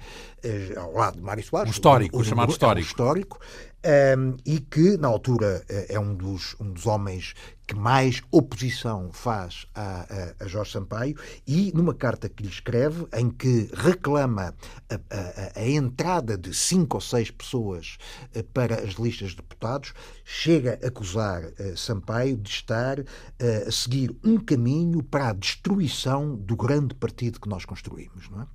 [0.76, 1.68] Ao lado de Mário Soares.
[1.68, 2.80] Um histórico, o, o, chamado histórico.
[2.80, 3.40] É um histórico
[3.86, 7.34] um, e que, na altura, eh, é um dos, um dos homens
[7.66, 13.06] que mais oposição faz a, a, a, Jorge Sampaio e numa carta que lhe escreve,
[13.12, 14.54] em que reclama
[14.88, 17.96] a, a, entrada de cinco ou seis pessoas
[18.34, 19.92] eh, para as listas de deputados,
[20.24, 26.56] chega a acusar uh, Sampaio de estar a seguir um caminho para a destruição do
[26.56, 28.28] grande partido que nós construímos.
[28.30, 28.46] Não é?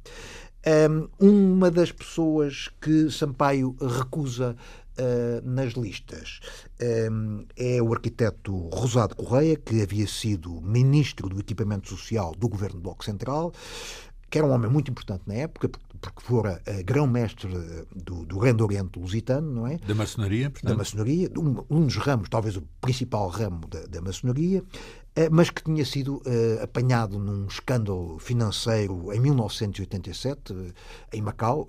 [0.63, 4.55] Um, uma das pessoas que Sampaio recusa
[4.97, 6.39] uh, nas listas
[7.11, 12.77] um, é o arquiteto Rosado Correia, que havia sido ministro do Equipamento Social do governo
[12.77, 13.53] do Bloco Central,
[14.29, 17.49] que era um homem muito importante na época, porque fora uh, grão-mestre
[17.95, 19.77] do, do Grande Oriente Lusitano, não é?
[19.77, 20.71] Da maçonaria, portanto.
[20.71, 24.63] Da maçonaria, um, um dos ramos, talvez o principal ramo da, da maçonaria,
[25.31, 30.73] mas que tinha sido uh, apanhado num escândalo financeiro em 1987, uh,
[31.11, 31.67] em Macau.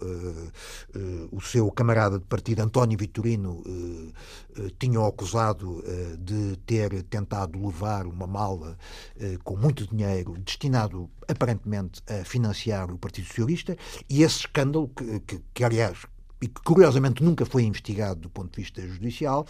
[1.31, 3.63] O seu camarada de partido, António Vitorino,
[4.79, 5.83] tinha o acusado
[6.19, 8.77] de ter tentado levar uma mala
[9.43, 13.77] com muito dinheiro destinado aparentemente a financiar o Partido Socialista,
[14.09, 16.07] e esse escândalo, que, que, que aliás
[16.43, 19.47] e que curiosamente nunca foi investigado do ponto de vista judicial,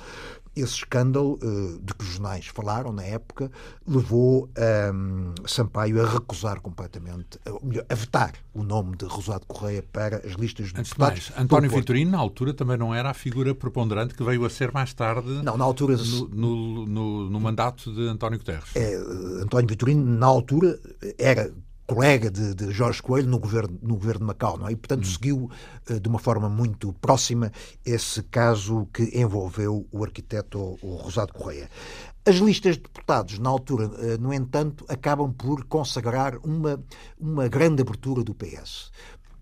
[0.54, 3.50] esse escândalo uh, de que os jornais falaram na época
[3.86, 4.48] levou
[4.94, 10.18] um, Sampaio a recusar completamente, ou melhor, a vetar o nome de Rosado Correia para
[10.18, 11.30] as listas de deputados.
[11.30, 14.72] Mais, António Vitorino, na altura, também não era a figura preponderante que veio a ser
[14.72, 18.74] mais tarde não, na altura, no, no, no, no mandato de António Guterres.
[18.74, 18.96] É,
[19.42, 20.78] António Vitorino, na altura,
[21.18, 21.52] era
[21.94, 24.72] colega de, de, Jorge Coelho no governo, no governo de Macau, não é?
[24.72, 25.10] E, portanto, hum.
[25.10, 25.50] seguiu
[25.90, 27.52] uh, de uma forma muito próxima
[27.84, 31.68] esse caso que envolveu o arquiteto o Rosado Correia.
[32.24, 36.82] As listas de deputados, na altura, uh, no entanto, acabam por consagrar uma,
[37.18, 38.90] uma grande abertura do PS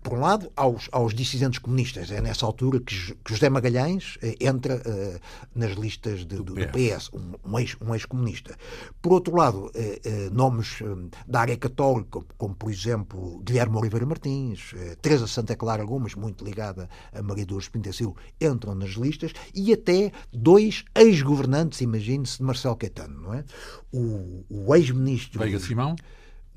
[0.01, 2.11] por um lado, aos, aos dissidentes comunistas.
[2.11, 5.19] É nessa altura que, que José Magalhães eh, entra uh,
[5.53, 8.15] nas listas de, do, do, PS, um, um ex-comunista.
[8.15, 8.57] Um ex
[9.01, 10.79] por outro lado, uh, uh, nomes
[11.27, 16.89] da área católica, como, por exemplo Guilherme Oliveira Martins, Teresa Santa Clara Gomes, muito ligada
[17.13, 23.21] a Maria Dores Pintacil, entram nas listas, e até dois ex-governantes, imagine-se, de Marcelo Caetano,
[23.21, 23.43] não é?
[23.91, 25.39] O, o ex-ministro...
[25.39, 25.95] Veiga Simão?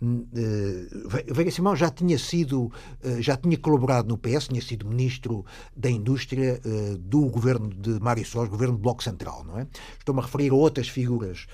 [0.04, 5.44] Uh, Veiga Simão já tinha sido, uh, já tinha colaborado no PS, tinha sido ministro
[5.74, 9.66] da Indústria uh, do governo de Mário Soares, governo do Bloco Central, não é?
[9.98, 11.46] Estou-me a referir a outras figuras,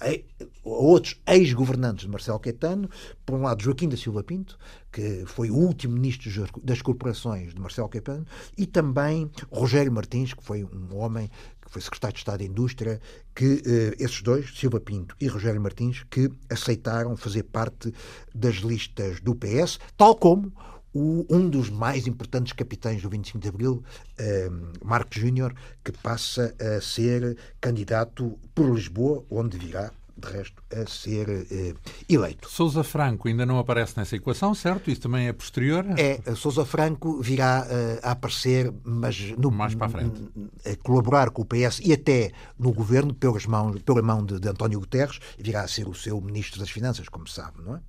[0.00, 0.20] a
[0.64, 2.88] outros ex-governantes de Marcelo Caetano,
[3.24, 4.58] por um lado Joaquim da Silva Pinto,
[4.90, 6.30] que foi o último ministro
[6.62, 11.30] das corporações de Marcelo Caetano, e também Rogério Martins, que foi um homem
[11.68, 13.00] que foi secretário de Estado da Indústria,
[13.34, 17.92] que eh, esses dois, Silva Pinto e Rogério Martins, que aceitaram fazer parte
[18.34, 20.50] das listas do PS, tal como
[20.94, 23.84] o, um dos mais importantes capitães do 25 de Abril,
[24.16, 24.48] eh,
[24.82, 25.54] Marcos Júnior,
[25.84, 31.78] que passa a ser candidato por Lisboa, onde virá de resto, a ser uh,
[32.08, 32.50] eleito.
[32.50, 34.90] Sousa Franco ainda não aparece nessa equação, certo?
[34.90, 35.84] Isso também é posterior?
[35.96, 40.22] É, Sousa Franco virá uh, a aparecer, mas no, mais para a frente.
[40.64, 44.48] A colaborar com o PS e até no governo, pelas mãos, pela mão de, de
[44.48, 47.80] António Guterres, virá a ser o seu ministro das Finanças, como sabe, não é?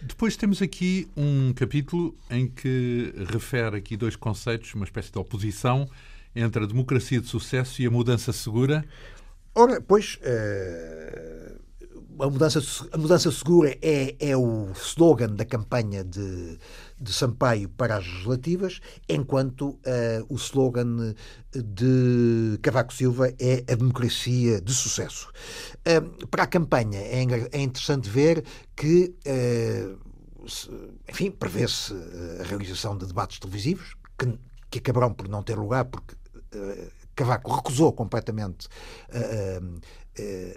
[0.00, 5.88] Depois temos aqui um capítulo em que refere aqui dois conceitos, uma espécie de oposição
[6.34, 8.84] entre a democracia de sucesso e a mudança segura.
[9.60, 11.58] Ora, pois, uh,
[12.22, 12.60] a, mudança,
[12.92, 16.60] a mudança segura é, é o slogan da campanha de,
[16.96, 21.12] de Sampaio para as legislativas, enquanto uh, o slogan
[21.52, 25.28] de Cavaco Silva é a democracia de sucesso.
[25.78, 28.44] Uh, para a campanha é, é interessante ver
[28.76, 29.98] que, uh,
[31.10, 31.92] enfim, prevê-se
[32.38, 34.38] a realização de debates televisivos, que,
[34.70, 36.14] que acabarão por não ter lugar, porque
[37.18, 38.68] Cavaco recusou completamente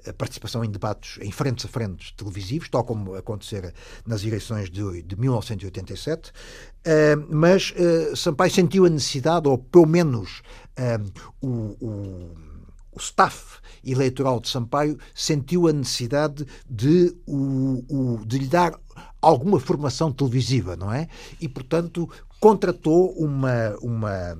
[0.08, 3.74] a participação em debates em frentes a frentes televisivos, tal como acontecera
[4.06, 6.32] nas eleições de, de 1987,
[7.30, 7.74] mas
[8.15, 10.41] Sampaio sentiu a necessidade, ou pelo menos
[11.41, 12.36] o, o,
[12.91, 18.80] o staff eleitoral de Sampaio sentiu a necessidade de, o, de lhe dar
[19.21, 21.08] alguma formação televisiva, não é?
[21.39, 24.36] E, portanto, contratou uma, uma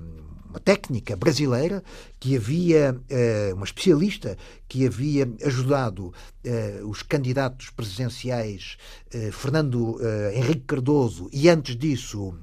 [0.52, 1.82] uma técnica brasileira
[2.22, 4.38] que havia, uh, uma especialista
[4.70, 6.14] que havia ajudado
[6.46, 8.78] uh, os candidatos presidenciais
[9.16, 9.98] uh, Fernando
[10.32, 12.34] Henrique Cardoso e antes disso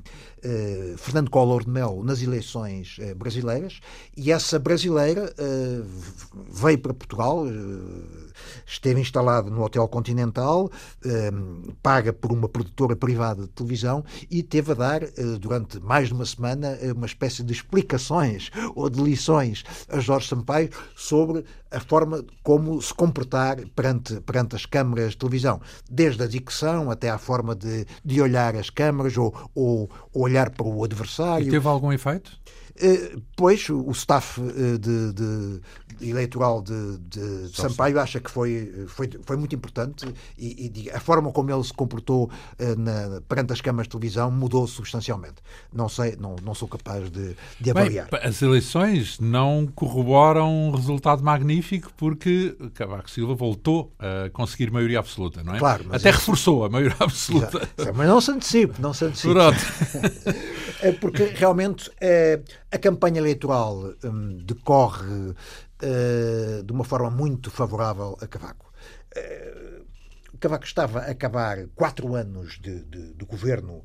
[0.97, 3.81] Fernando Collor de Mello nas eleições brasileiras.
[4.17, 5.35] E essa brasileira
[6.49, 7.45] veio para Portugal
[8.67, 10.71] esteve instalado no Hotel Continental,
[11.05, 11.31] eh,
[11.83, 15.11] paga por uma produtora privada de televisão e teve a dar, eh,
[15.41, 20.29] durante mais de uma semana, eh, uma espécie de explicações ou de lições a Jorge
[20.29, 26.27] Sampaio sobre a forma como se comportar perante, perante as câmaras de televisão, desde a
[26.27, 31.47] dicção até à forma de, de olhar as câmaras ou, ou, olhar para o adversário.
[31.47, 32.39] E teve algum efeito?
[33.37, 35.61] Pois, o staff de, de,
[36.01, 40.07] eleitoral de, de Sampaio acha que foi, foi, foi muito importante
[40.39, 44.31] e, e, a forma como ele se comportou uh, na, perante as câmaras de televisão
[44.31, 45.37] mudou substancialmente.
[45.73, 48.09] Não sei, não, não sou capaz de, de avaliar.
[48.11, 51.58] Bem, as eleições não corroboram um resultado magnífico
[51.97, 55.59] porque Cavaco Silva voltou a conseguir maioria absoluta, não é?
[55.59, 57.69] Claro, Até reforçou a maioria absoluta.
[57.95, 59.35] Mas não se antecipe, não se antecipe.
[59.35, 59.59] Pronto.
[60.81, 62.41] É porque realmente é,
[62.71, 65.35] a campanha eleitoral hum, decorre
[65.83, 68.73] uh, de uma forma muito favorável a Cavaco.
[69.17, 69.85] Uh,
[70.39, 73.83] Cavaco estava a acabar quatro anos de, de, de governo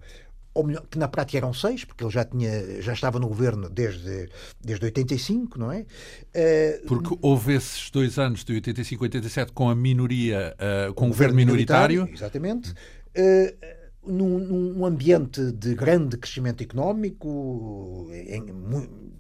[0.53, 3.69] ou melhor, que na prática eram seis, porque ele já, tinha, já estava no governo
[3.69, 4.29] desde,
[4.61, 5.79] desde 85, não é?
[5.81, 10.55] Uh, porque houve esses dois anos, de 85 e 87, com a minoria,
[10.89, 12.03] uh, com o governo minoritário.
[12.03, 12.71] minoritário exatamente.
[12.71, 18.45] Uh, num, num, ambiente de grande crescimento económico, em,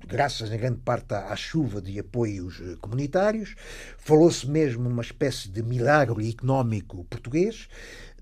[0.07, 3.55] graças em grande parte à, à chuva de apoios eh, comunitários,
[3.97, 7.67] falou-se mesmo numa espécie de milagre económico português.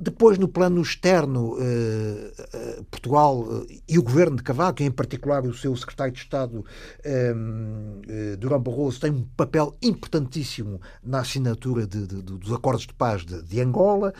[0.04, 5.46] Depois, no plano externo, eh, eh, Portugal eh, e o governo de Cavaco, em particular
[5.46, 6.66] o seu secretário de Estado,
[7.04, 7.36] eh,
[8.08, 13.24] eh Durão Barroso, têm um papel importantíssimo na assinatura de, de, dos acordos de paz
[13.24, 14.12] de, de Angola.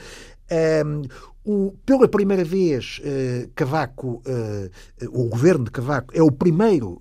[0.52, 1.04] Um,
[1.44, 4.70] o, pela primeira vez, uh, Cavaco, uh,
[5.10, 7.00] o governo de Cavaco, é o primeiro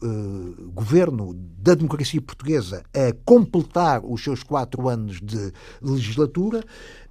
[0.72, 6.64] governo da democracia portuguesa a completar os seus quatro anos de legislatura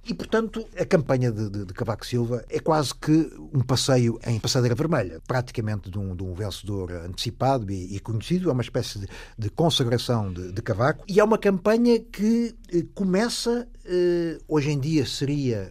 [0.04, 4.40] e, portanto, a campanha de, de, de Cavaco Silva é quase que um passeio em
[4.40, 8.50] passadeira vermelha, praticamente de um, de um vencedor antecipado e, e, conhecido.
[8.50, 9.06] É uma espécie de,
[9.38, 12.54] de consagração de, Cavaco e é uma campanha que
[12.94, 13.68] começa,
[14.48, 15.70] hoje em dia seria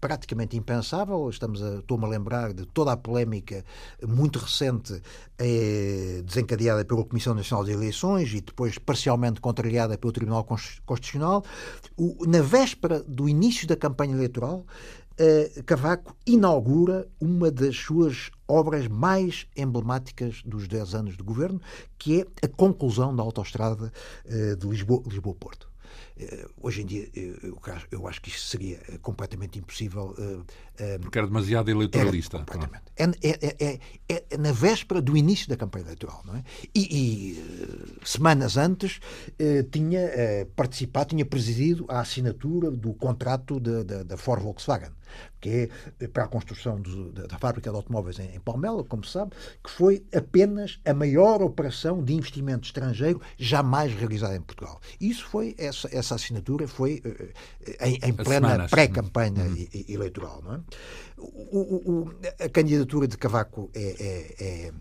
[0.00, 1.28] praticamente impensável.
[1.28, 3.64] Estamos estou-me a lembrar de toda a polémica
[4.06, 5.02] muito recente
[5.38, 11.44] eh, desencadeada pela Comissão Nacional de Eleições e depois parcialmente contrariada pelo Tribunal Constitucional.
[11.96, 14.64] O, na véspera do início da campanha eleitoral,
[15.18, 21.60] eh, Cavaco inaugura uma das suas obras mais emblemáticas dos 10 anos de governo,
[21.98, 23.92] que é a conclusão da autoestrada
[24.24, 25.10] eh, de Lisboa-Porto.
[25.10, 25.69] lisboa porto
[26.60, 27.08] hoje em dia,
[27.90, 30.14] eu, acho que isto seria eh, completamente impossível.
[30.78, 32.38] Eh, Porque era demasiado eleitoralista.
[32.38, 32.84] Era, completamente.
[32.96, 36.22] É, é, é, é, é, na véspera do início da campanha eleitoral.
[36.24, 36.44] Não é?
[36.74, 39.00] E, e semanas antes
[39.70, 40.10] tinha
[40.56, 44.92] participado, tinha presidido a assinatura do contrato da, da Ford Volkswagen
[45.40, 49.04] que é para a construção do, da, da, fábrica de automóveis em, em Palmela, como
[49.04, 54.80] se sabe, que foi apenas a maior operação de investimento estrangeiro jamais realizada em Portugal.
[55.00, 59.66] Isso foi, essa, essa assinatura foi uh, em, em plena pré-campanha uhum.
[59.88, 60.42] eleitoral.
[60.42, 60.60] Não é?
[61.16, 64.72] O, o, a candidatura de Cavaco é, é, é,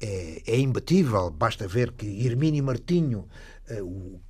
[0.00, 3.26] é, é imbatível, basta ver que Hermínio Martinho,
[3.82, 4.20] o,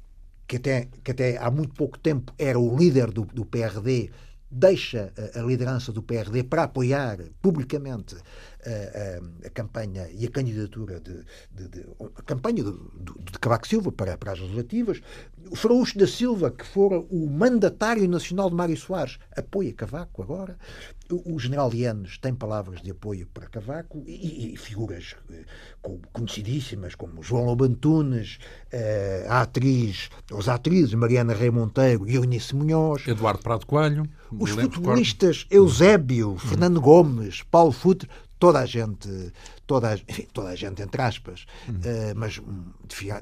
[0.47, 4.11] que até, que até há muito pouco tempo era o líder do, do PRD,
[4.51, 8.16] deixa a liderança do PRD para apoiar publicamente
[8.67, 11.87] a, a, campanha e a candidatura de, de, de
[12.17, 15.01] a campanha de, de, Cavaco Silva para, para as legislativas.
[15.51, 20.59] O Fraúcho da Silva, que fora o mandatário nacional de Mário Soares, apoia Cavaco agora.
[21.09, 25.45] O, general Lianes tem palavras de apoio para Cavaco e, e figuras eh,
[26.12, 28.39] conhecidíssimas como João Lobantunes,
[28.73, 33.07] eh, a atriz, as atrizes Mariana Rei Monteiro e Eunice Munhoz.
[33.07, 34.09] Eduardo Prado Coelho.
[34.33, 38.09] Os futebolistas Eusébio, Fernando Gomes, Paulo Futre,
[38.39, 39.32] toda a gente,
[39.66, 41.74] toda a, enfim, toda a gente entre aspas, uhum.
[41.74, 42.72] uh, mas hum,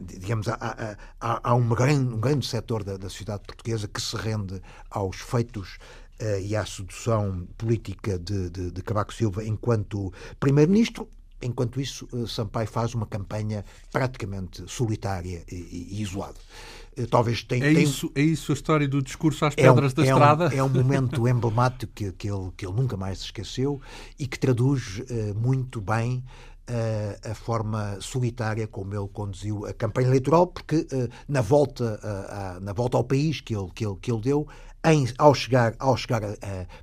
[0.01, 4.17] digamos há, há, há um, grande, um grande setor da, da sociedade portuguesa que se
[4.17, 4.61] rende
[4.91, 5.79] aos feitos
[6.21, 11.09] uh, e à sedução política de, de, de Cavaco Silva enquanto primeiro-ministro.
[11.43, 16.39] Enquanto isso, uh, Sampaio faz uma campanha praticamente solitária e, e isolada.
[16.97, 17.67] Eh, talvez tenha.
[17.67, 17.83] É, tem...
[17.83, 20.49] Isso, é isso a história do discurso às pedras é um, da é estrada?
[20.49, 23.81] Um, é um momento emblemático que, que, ele, que ele nunca mais se esqueceu
[24.19, 26.25] e que traduz uh, muito bem
[26.69, 32.01] uh, a forma solitária como ele conduziu a campanha eleitoral, porque uh, na, volta,
[32.61, 34.47] na volta ao país que ele, que ele, que ele deu,
[34.85, 36.23] em, ao chegar, ao chegar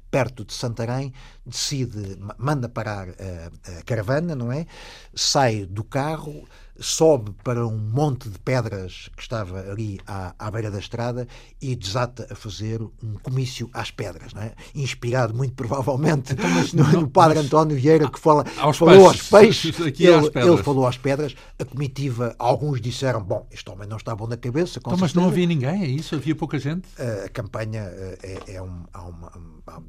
[0.09, 1.13] perto de Santarém,
[1.45, 4.65] decide, manda parar a, a caravana, não é?
[5.13, 6.47] Sai do carro
[6.81, 11.27] sobe para um monte de pedras que estava ali à, à beira da estrada
[11.61, 14.53] e desata a fazer um comício às pedras, não é?
[14.73, 18.77] inspirado muito provavelmente então, mas, no, não, no, padre mas, António Vieira que fala, aos
[18.77, 23.69] falou peixes, aos peixes, ele, ele, falou às pedras, a comitiva, alguns disseram, bom, este
[23.69, 24.79] homem não está bom na cabeça.
[24.79, 26.15] Então, mas não havia ninguém, é isso?
[26.15, 26.87] Havia pouca gente?
[27.25, 28.17] A campanha eh,
[28.47, 29.31] é, é um, há uma,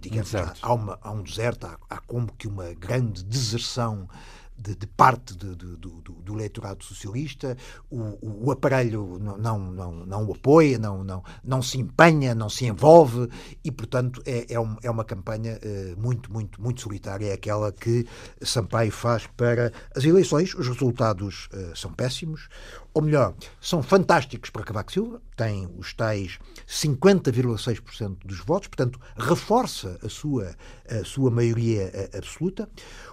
[0.01, 4.09] digamos, um há, uma, há um deserto, há, há como que uma grande deserção
[4.57, 7.57] de, de parte de, de, do, do eleitorado socialista,
[7.91, 12.67] o, o, aparelho não, não, não o apoia, não, não, não se empenha, não se
[12.67, 13.29] envolve
[13.65, 17.27] e, portanto, é, é, um, é uma campanha uh, muito, muito, muito solitária.
[17.27, 18.07] É aquela que
[18.41, 20.55] Sampaio faz para as eleições.
[20.55, 22.49] Os resultados uh, são péssimos
[22.95, 26.39] ou melhor, são fantásticos para Cavaco Silva, tem os tais
[26.69, 30.55] 50,6% dos votos, portanto, reforça a sua,
[30.89, 32.69] a sua maioria eh, absoluta.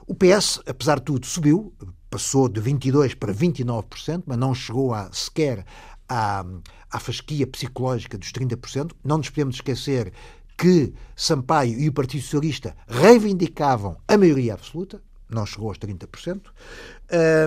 [0.05, 1.73] O PS, apesar de tudo, subiu,
[2.09, 5.65] passou de 22% para 29%, mas não chegou a, sequer
[6.07, 6.43] à,
[6.91, 8.91] à fasquia psicológica dos 30%.
[9.03, 10.11] Não nos podemos esquecer
[10.57, 16.41] que Sampaio e o Partido Socialista reivindicavam a maioria absoluta, não chegou aos 30%.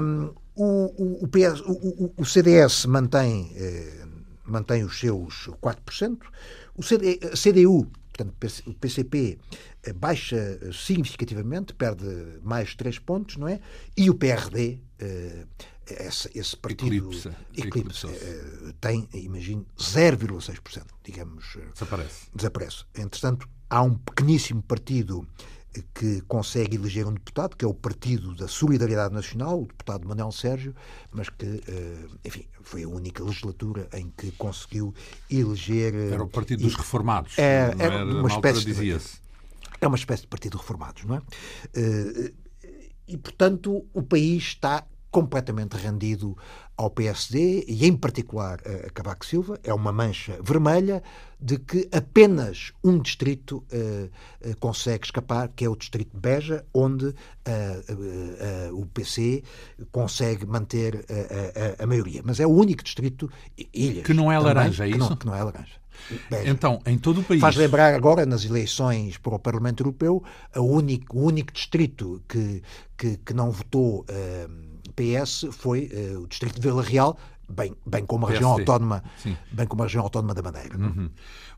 [0.02, 4.04] Um, o, o, o, PS, o, o CDS mantém, eh,
[4.44, 6.18] mantém os seus 4%.
[6.76, 8.34] O CD, a CDU, portanto,
[8.66, 9.38] o PCP,
[9.82, 12.06] eh, baixa significativamente, perde
[12.42, 13.60] mais 3 pontos, não é?
[13.96, 15.46] E o PRD, eh,
[15.86, 21.58] esse, esse partido Eclipse, Eclipse eh, tem, imagino, 0,6%, digamos.
[21.72, 22.26] Desaparece.
[22.34, 22.84] Desaparece.
[22.94, 25.26] Entretanto, há um pequeníssimo partido
[25.94, 30.32] que consegue eleger um deputado, que é o Partido da Solidariedade Nacional, o deputado Manuel
[30.32, 30.74] Sérgio,
[31.10, 34.94] mas que, eh, enfim, foi a única legislatura em que conseguiu
[35.30, 35.94] eleger.
[35.94, 37.38] Eh, era o Partido dos Reformados.
[37.38, 38.96] É, era, uma espécie de,
[39.80, 41.22] É uma espécie de Partido Reformados, não é?
[41.74, 42.32] Eh,
[43.08, 46.36] e, portanto, o país está completamente rendido
[46.82, 49.58] ao PSD e, em particular, a Cavaco Silva.
[49.62, 51.02] É uma mancha vermelha
[51.40, 56.64] de que apenas um distrito uh, uh, consegue escapar, que é o distrito de Beja,
[56.72, 57.14] onde uh,
[58.72, 59.42] o PC
[59.90, 61.04] consegue manter
[61.78, 62.22] a, maioria.
[62.24, 63.30] Mas é o único distrito,
[63.72, 64.98] ilhas, que não é também, laranja, é isso?
[64.98, 65.82] Que não, que não é laranja.
[66.30, 66.50] Beja.
[66.50, 67.40] Então, em todo o país.
[67.40, 70.22] Faz lembrar agora, nas eleições para o Parlamento Europeu,
[70.56, 72.62] o único, o único distrito que,
[72.96, 74.04] que, que não votou
[74.94, 77.16] PS foi uh, o distrito de Vila Real,
[77.48, 79.36] bem, bem como a região autónoma, Sim.
[79.50, 80.76] bem como a região autónoma da Madeira.
[80.76, 81.10] Uhum.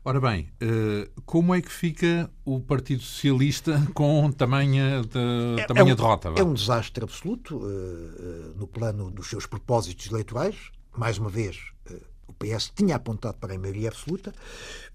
[0.03, 5.91] Ora bem, uh, como é que fica o Partido Socialista com tamanha, de, é, tamanha
[5.91, 6.33] é um, derrota?
[6.35, 10.55] É um desastre absoluto uh, no plano dos seus propósitos eleitorais.
[10.95, 11.57] Mais uma vez,
[12.27, 14.33] o PS tinha apontado para a maioria absoluta,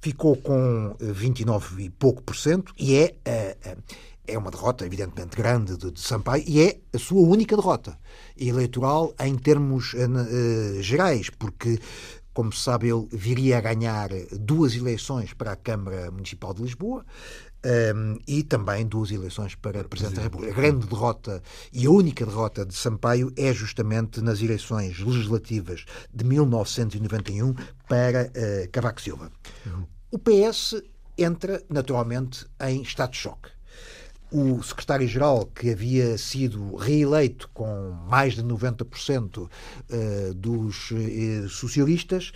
[0.01, 3.15] ficou com 29 e pouco por cento e é
[4.31, 7.99] é uma derrota, evidentemente, grande de, de, Sampaio e é a sua única derrota
[8.37, 11.79] eleitoral em termos uh, gerais, porque,
[12.33, 14.09] como se sabe, ele viria a ganhar
[14.39, 17.05] duas eleições para a Câmara Municipal de Lisboa.
[17.63, 20.51] Um, ehm, e também duas eleições para Presidente da República.
[20.51, 26.25] A grande derrota e a única derrota de Sampaio é justamente nas eleições legislativas de
[26.25, 27.55] 1991
[27.87, 29.31] para uh, Cavaco Silva.
[29.67, 29.85] Uhum.
[30.11, 30.83] O PS
[31.19, 33.51] entra naturalmente em estado de choque
[34.33, 39.49] o secretário-geral, que havia sido reeleito com mais de 90%
[39.89, 42.33] eh, dos eh, socialistas,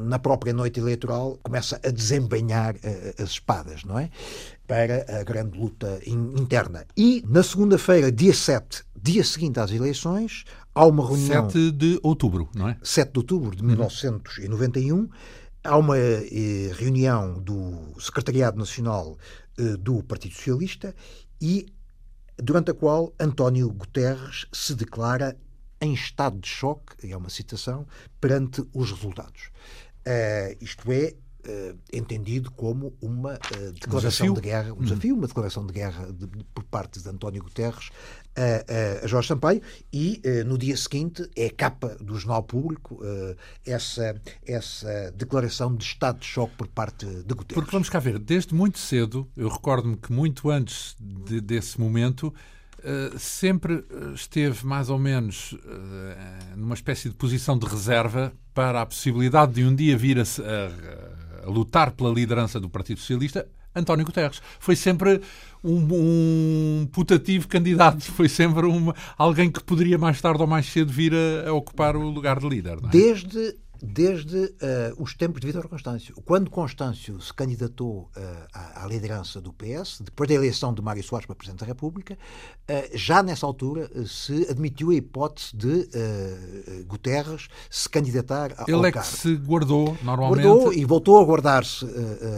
[0.00, 2.76] na própria noite eleitoral, começa a desempenhar
[3.20, 4.10] as espadas, não é?
[4.64, 6.86] Para a grande luta interna.
[6.96, 10.44] E na segunda-feira, dia 7, dia seguinte às eleições,
[10.74, 11.50] há uma reunião.
[11.50, 12.76] 7 de outubro, não é?
[12.82, 15.08] 7 de outubro de 1991.
[15.64, 19.16] Há uma eh, reunião do Secretariado Nacional
[19.58, 20.94] eh, do Partido Socialista
[21.40, 21.66] e
[22.36, 25.36] durante a qual António Guterres se declara
[25.80, 27.86] em estado de choque, é uma citação,
[28.20, 29.50] perante os resultados.
[30.00, 31.14] Uh, isto é,
[31.46, 36.26] uh, entendido como uma uh, declaração de guerra, um desafio, uma declaração de guerra de,
[36.26, 37.90] de, por parte de António Guterres
[38.38, 39.60] a, a, Jorge Sampaio
[39.92, 43.00] e no dia seguinte é capa do Jornal Público
[43.66, 47.54] essa, essa declaração de estado de choque por parte de Guterres.
[47.54, 52.32] Porque vamos cá ver, desde muito cedo, eu recordo-me que muito antes de, desse momento
[52.78, 53.84] Uh, sempre
[54.14, 59.64] esteve mais ou menos uh, numa espécie de posição de reserva para a possibilidade de
[59.64, 64.40] um dia vir a, a, a, lutar pela liderança do Partido Socialista António Guterres.
[64.58, 65.20] Foi sempre
[65.62, 70.92] um, um putativo candidato, foi sempre um, alguém que poderia mais tarde ou mais cedo
[70.92, 72.78] vir a, a ocupar o lugar de líder.
[72.84, 72.88] É?
[72.88, 74.52] Desde desde uh,
[74.98, 76.14] os tempos de Vítor Constâncio.
[76.24, 81.02] Quando Constâncio se candidatou uh, à, à, liderança do PS, depois da eleição de Mário
[81.02, 85.88] Soares para Presidente da República, uh, já nessa altura se admitiu a hipótese de
[86.86, 90.42] Guterres se candidatar ao Ele é que se guardou, normalmente.
[90.42, 91.86] Guardou e voltou a guardar-se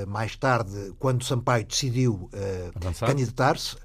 [0.06, 2.30] mais tarde, quando Sampaio decidiu
[3.00, 3.76] candidatar-se.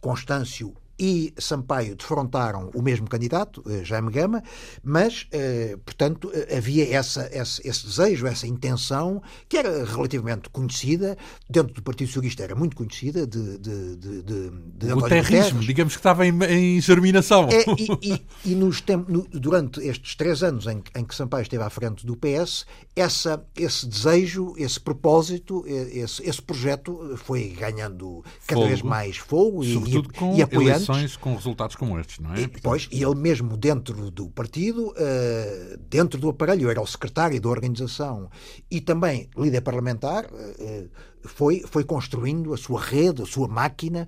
[0.00, 4.42] Constâncio e Sampaio defrontaram o mesmo candidato, eh, Jaime Gama,
[4.82, 11.16] mas, eh, portanto, eh, havia essa, esse, esse, desejo, essa intenção, que era relativamente conhecida,
[11.48, 16.00] dentro do Partido Socialista era muito conhecida, de, de, de, de, O terrismo, digamos que
[16.00, 17.48] estava em, em germinação.
[17.48, 21.42] É, e, e, e nos tempos, no, durante estes três anos em, em, que Sampaio
[21.42, 28.24] esteve à frente do PS, essa, esse desejo, esse propósito, esse, esse projeto foi ganhando
[28.46, 28.68] cada fogo.
[28.68, 32.40] vez mais fogo e, e, e apoiantes eleições com resultados como estes, não é?
[32.40, 37.40] E, pois, e ele mesmo dentro do partido, uh, dentro do aparelho, era o secretário
[37.40, 38.30] da organização
[38.70, 40.90] e também líder parlamentar, uh,
[41.22, 44.06] foi, foi construindo a sua rede, a sua máquina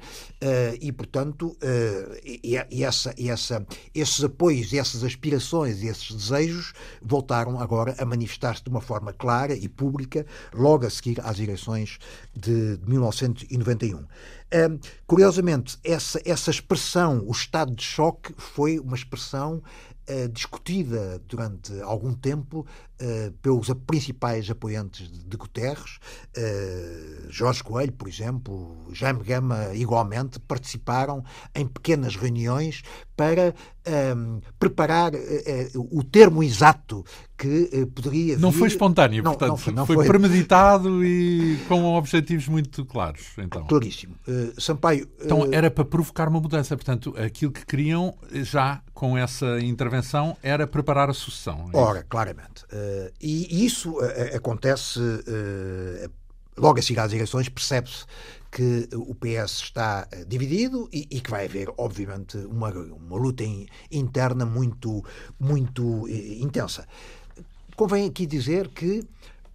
[0.81, 1.57] e, portanto,
[2.25, 6.73] e, essa, e essa, esses apoios, essas aspirações e esses desejos
[7.03, 10.25] voltaram agora a manifestar-se de uma forma clara e pública
[10.55, 11.99] logo a seguir às eleições
[12.35, 14.05] de 1991.
[15.07, 19.63] Curiosamente, essa, essa expressão, o estado de choque, foi uma expressão
[20.09, 22.67] uh, discutida durante algum tempo
[23.01, 25.99] uh, pelos principais apoiantes de Guterres.
[26.37, 31.25] Uh, Jorge Coelho, por exemplo, Jaime Gama, igualmente, participaram
[31.55, 32.83] em pequenas reuniões
[33.17, 33.55] para
[34.17, 35.13] um, preparar
[35.75, 37.05] o termo exato
[37.37, 38.41] que poderia vir...
[38.41, 42.85] Não foi espontâneo, não, portanto, não foi, não foi, foi, premeditado e com objetivos muito
[42.87, 43.21] claros.
[43.37, 43.67] Então.
[43.67, 44.15] Claríssimo.
[44.59, 45.07] Sampaio...
[45.23, 50.67] Então era para provocar uma mudança, portanto, aquilo que queriam já com essa intervenção era
[50.67, 51.71] preparar a sucessão.
[51.73, 52.65] É Ora, claramente.
[52.65, 52.90] Uh,
[53.21, 56.11] e isso uh, acontece uh,
[56.57, 58.05] logo a seguir às eleições, percebe-se
[58.51, 63.67] que o PS está dividido e, e, que vai haver, obviamente, uma, uma luta in,
[63.91, 65.05] interna muito,
[65.39, 66.87] muito intensa.
[67.77, 69.07] Convém aqui dizer que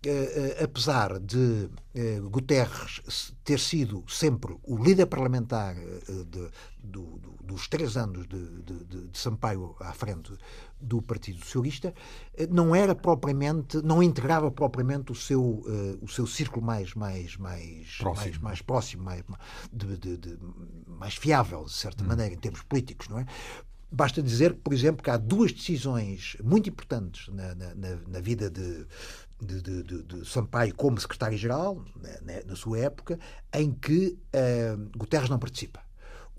[0.06, 7.35] Uh, apesar de uh, Guterres ter sido sempre o líder parlamentar uh, de, do, do,
[7.46, 10.34] dos três anos de, de, de, Sampaio à frente
[10.82, 11.94] do Partido Socialista,
[12.50, 15.64] não era propriamente, não integrava propriamente o seu,
[16.02, 18.26] o seu círculo mais, mais, mais, próximo.
[18.26, 19.24] mais, mais próximo, mais,
[19.72, 20.38] de,
[20.88, 22.08] mais fiável, de certa hum.
[22.08, 23.26] maneira, em termos políticos, não é?
[23.92, 28.86] Basta dizer, por exemplo, que há duas decisões muito importantes na, na, na vida de,
[29.42, 31.84] de, de, de, de Sampaio como secretário-geral,
[32.22, 33.20] na, na, sua época,
[33.54, 35.82] em que uh, Guterres não participa.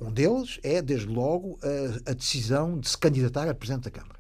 [0.00, 4.16] Um deles é, desde logo, a, a decisão de se candidatar a Presidente da Câmara.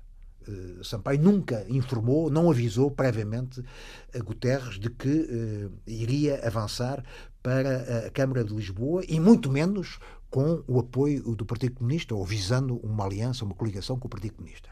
[0.48, 3.62] Uh, Sampaio nunca informou, não avisou previamente
[4.14, 7.04] a Guterres de que uh, iria avançar
[7.42, 9.98] para a Câmara de Lisboa e muito menos
[10.30, 14.34] com o apoio do Partido Comunista ou visando uma aliança, uma coligação com o Partido
[14.34, 14.68] Comunista.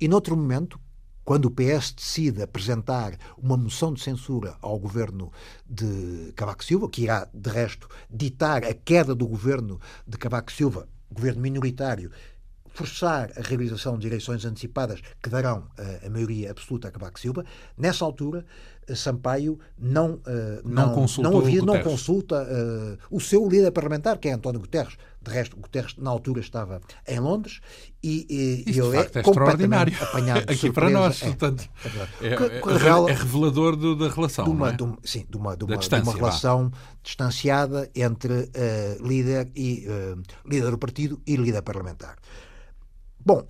[0.00, 0.78] E noutro momento,
[1.24, 5.32] quando o PS decide apresentar uma moção de censura ao governo
[5.68, 10.88] de Cavaco Silva, que irá, de resto, ditar a queda do governo de Cavaco Silva,
[11.10, 12.10] governo minoritário,
[12.74, 17.44] forçar a realização de eleições antecipadas que darão a, a maioria absoluta a Cavaco Silva.
[17.76, 18.44] Nessa altura,
[18.94, 20.20] Sampaio não,
[20.64, 24.96] não, não, não, havia, não consulta uh, o seu líder parlamentar, que é António Guterres.
[25.20, 27.60] De resto, Guterres, na altura, estava em Londres
[28.02, 30.72] e, e ele é, é completamente apanhado Aqui surpresa.
[30.72, 31.70] para nós, é, portanto,
[32.20, 34.44] é, é, é, é revelador do, da relação.
[34.44, 34.72] De uma, é?
[34.72, 36.72] de uma, sim, de uma, de uma, de uma relação
[37.04, 42.16] distanciada entre uh, líder, e, uh, líder do partido e líder parlamentar.
[43.24, 43.46] Bom,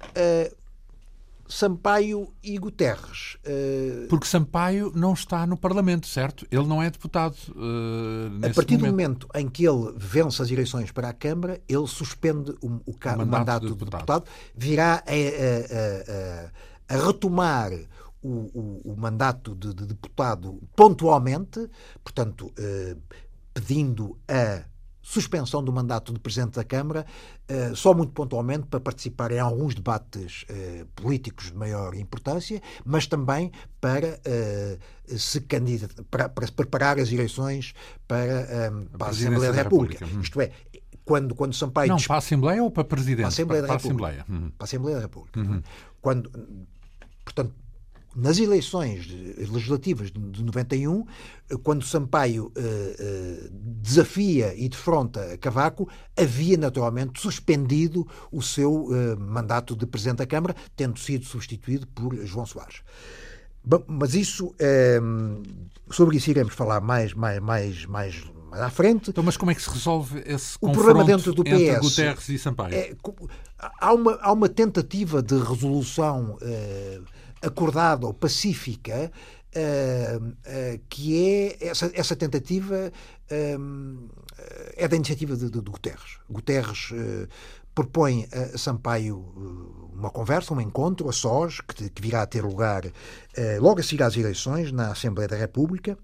[1.53, 3.37] Sampaio e Guterres.
[3.45, 4.09] Uh...
[4.09, 6.47] Porque Sampaio não está no Parlamento, certo?
[6.51, 7.37] Ele não é deputado.
[7.51, 8.79] Uh, a partir momento.
[8.79, 12.69] do momento em que ele vence as eleições para a Câmara, ele suspende o, o,
[12.69, 14.01] o, o mandato, mandato de deputado.
[14.01, 14.25] deputado,
[14.57, 17.71] virá a, a, a, a retomar
[18.23, 21.69] o, o, mandato de, de, deputado pontualmente,
[22.03, 22.99] portanto, uh,
[23.53, 24.65] pedindo a
[25.03, 27.05] suspensão do mandato de Presidente da Câmara,
[27.51, 33.07] uh, só muito pontualmente para participar em alguns debates uh, políticos de maior importância, mas
[33.07, 33.51] também
[33.81, 37.75] para uh, se candidatar, para, para, preparar as eleições
[38.07, 40.05] para, um, para a, Assembleia da República.
[40.05, 40.19] República.
[40.19, 40.23] Hum.
[40.23, 40.53] Isto é,
[41.05, 41.89] quando, quando Sampaio...
[41.89, 43.17] Não, para a Assembleia ou para Presidente?
[43.17, 43.99] Para a Assembleia para, da República.
[43.99, 44.51] Para a Assembleia, uhum.
[44.51, 45.41] para a Assembleia da República.
[45.41, 45.63] Uhum.
[46.01, 46.31] Quando,
[47.25, 47.55] portanto,
[48.15, 49.07] nas eleições
[49.39, 51.05] legislativas de 91,
[51.63, 59.75] quando Sampaio eh, eh, desafia e defronta Cavaco, havia naturalmente suspendido o seu eh, mandato
[59.75, 62.83] de Presidente da Câmara, tendo sido substituído por João Soares.
[63.65, 65.01] Bom, mas isso, eh,
[65.91, 69.11] sobre isso iremos falar mais, mais, mais, mais à frente.
[69.11, 72.29] Então, mas como é que se resolve esse o problema dentro do PS entre Guterres
[72.29, 72.75] e Sampaio?
[72.75, 72.93] É,
[73.81, 76.37] há, uma, há uma tentativa de resolução
[77.43, 79.11] acordada ou pacífica,
[79.57, 82.93] uh, uh, que é essa, essa tentativa
[83.31, 84.11] uh,
[84.77, 86.19] é da iniciativa de, de, de Guterres.
[86.31, 86.93] Guterres
[87.75, 92.83] propõe a Sampaio uma conversa, um encontro a sós, que, que virá a ter lugar
[93.61, 95.97] logo a seguir às eleições na Assembleia da República,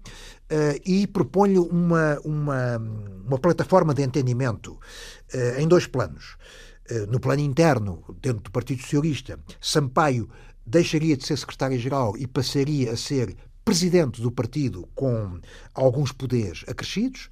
[0.85, 2.77] e propõe-lhe uma, uma,
[3.25, 4.79] uma plataforma de entendimento
[5.57, 6.37] em dois planos.
[7.09, 10.29] No plano interno, dentro do Partido Socialista, Sampaio
[10.69, 15.39] deixaria de ser secretário-geral e passaria a ser presidente do partido com
[15.73, 17.29] alguns poderes acrescidos,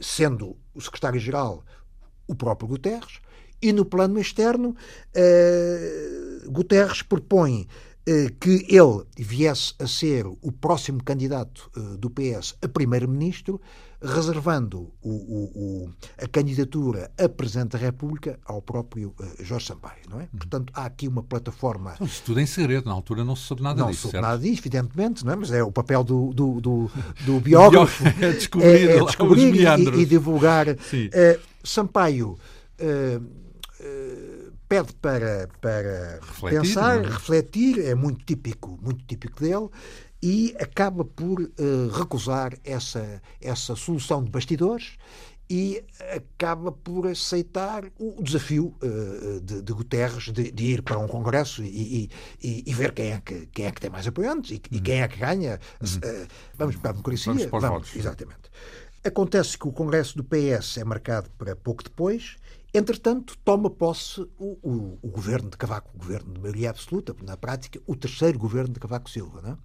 [0.00, 1.64] sendo o secretário-geral
[2.26, 3.20] o próprio Guterres,
[3.62, 4.76] e no plano externo,
[5.16, 7.66] uh, Guterres propõe
[8.08, 13.60] uh, que ele viesse a ser o próximo candidato uh, do PS a primeiro-ministro,
[14.04, 15.90] reservando o, o, o,
[16.22, 20.28] a candidatura a Presidente da República ao próprio uh, Jorge Sampaio, não é?
[20.36, 21.92] Portanto, há aqui uma plataforma...
[21.94, 24.26] Então, tudo em segredo, na altura não se soube nada não disso, Não se soube
[24.26, 25.36] nada disso, evidentemente, não é?
[25.36, 26.90] Mas é o papel do, do, do,
[27.20, 28.04] do biógrafo...
[28.20, 30.68] é descobrir, é, é descobrir e, e, divulgar.
[30.68, 32.38] Uh, Sampaio...
[32.78, 33.44] Uh,
[34.68, 37.02] pede para, para refletir, pensar, é?
[37.02, 39.68] refletir, é muito típico, muito típico dele,
[40.24, 44.96] e acaba por uh, recusar essa, essa solução de bastidores
[45.50, 45.84] e
[46.16, 51.62] acaba por aceitar o desafio uh, de, de, Guterres de, de, ir para um congresso
[51.62, 52.08] e,
[52.42, 55.02] e, e, ver quem é, que, quem é que tem mais apoiantes e, e quem
[55.02, 55.60] é que ganha.
[55.78, 55.98] Uhum.
[55.98, 57.30] Uh, vamos para a democracia.
[57.30, 57.96] Vamos para os vamos, votos.
[57.96, 58.50] Exatamente.
[59.04, 62.36] Acontece que o congresso do PS é marcado para pouco depois.
[62.72, 67.36] Entretanto, toma posse o, o, o governo de Cavaco, o governo de maioria absoluta, na
[67.36, 69.42] prática, o terceiro governo de Cavaco Silva.
[69.42, 69.56] Não é?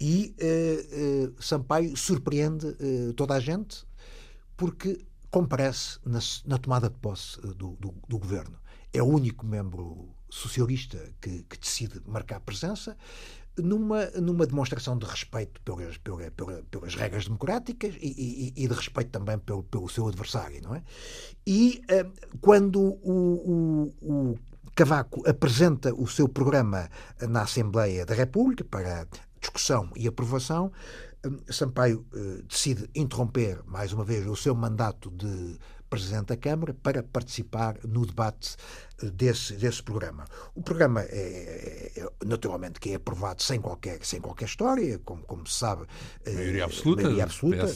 [0.00, 3.84] E uh, uh, Sampaio surpreende uh, toda a gente
[4.56, 8.58] porque comparece na, na tomada de posse do, do, do, governo.
[8.92, 12.96] É o único membro socialista que, que, decide marcar presença
[13.56, 18.74] numa, numa demonstração de respeito pelas, pelas, pelas, pelas regras democráticas e, e, e, de
[18.74, 20.82] respeito também pelo, pelo seu adversário, não é?
[21.46, 21.82] E
[22.40, 24.38] quando o, o, o
[24.74, 26.88] Cavaco apresenta o seu programa
[27.28, 29.06] na Assembleia da República para
[29.40, 30.70] discussão e aprovação,
[31.24, 35.58] hum, Sampaio eh, decide interromper, mais uma vez, o seu mandato de
[35.90, 38.56] Presidente da Câmara para participar no debate
[39.02, 40.24] eh, desse, desse programa.
[40.54, 45.24] O programa é, é, é naturalmente que é aprovado sem qualquer, sem qualquer história, como,
[45.24, 45.84] como se sabe.
[46.24, 47.02] Eh, maioria absoluta.
[47.02, 47.66] Maioria absoluta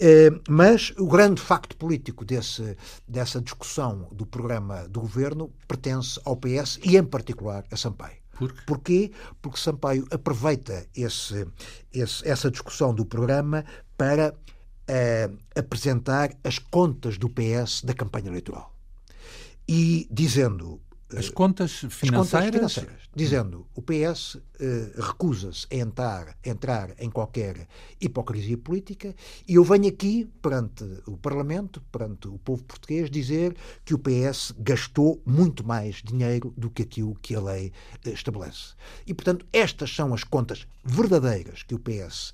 [0.00, 2.76] eh, mas o grande facto político desse,
[3.06, 8.23] dessa discussão do programa do governo pertence ao PS e, em particular, a Sampaio.
[8.34, 9.10] Por Porquê?
[9.40, 11.46] Porque Sampaio aproveita esse,
[11.92, 13.64] esse, essa discussão do programa
[13.96, 18.74] para uh, apresentar as contas do PS da campanha eleitoral.
[19.66, 20.80] E dizendo
[21.18, 22.04] As contas financeiras?
[22.04, 27.68] As contas financeiras dizendo o PS eh, recusa-se a entrar, entrar em qualquer
[28.00, 29.14] hipocrisia política
[29.46, 34.52] e eu venho aqui perante o Parlamento, perante o povo português, dizer que o PS
[34.58, 37.72] gastou muito mais dinheiro do que aquilo que a lei
[38.04, 38.74] eh, estabelece.
[39.06, 42.32] E, portanto, estas são as contas verdadeiras que o PS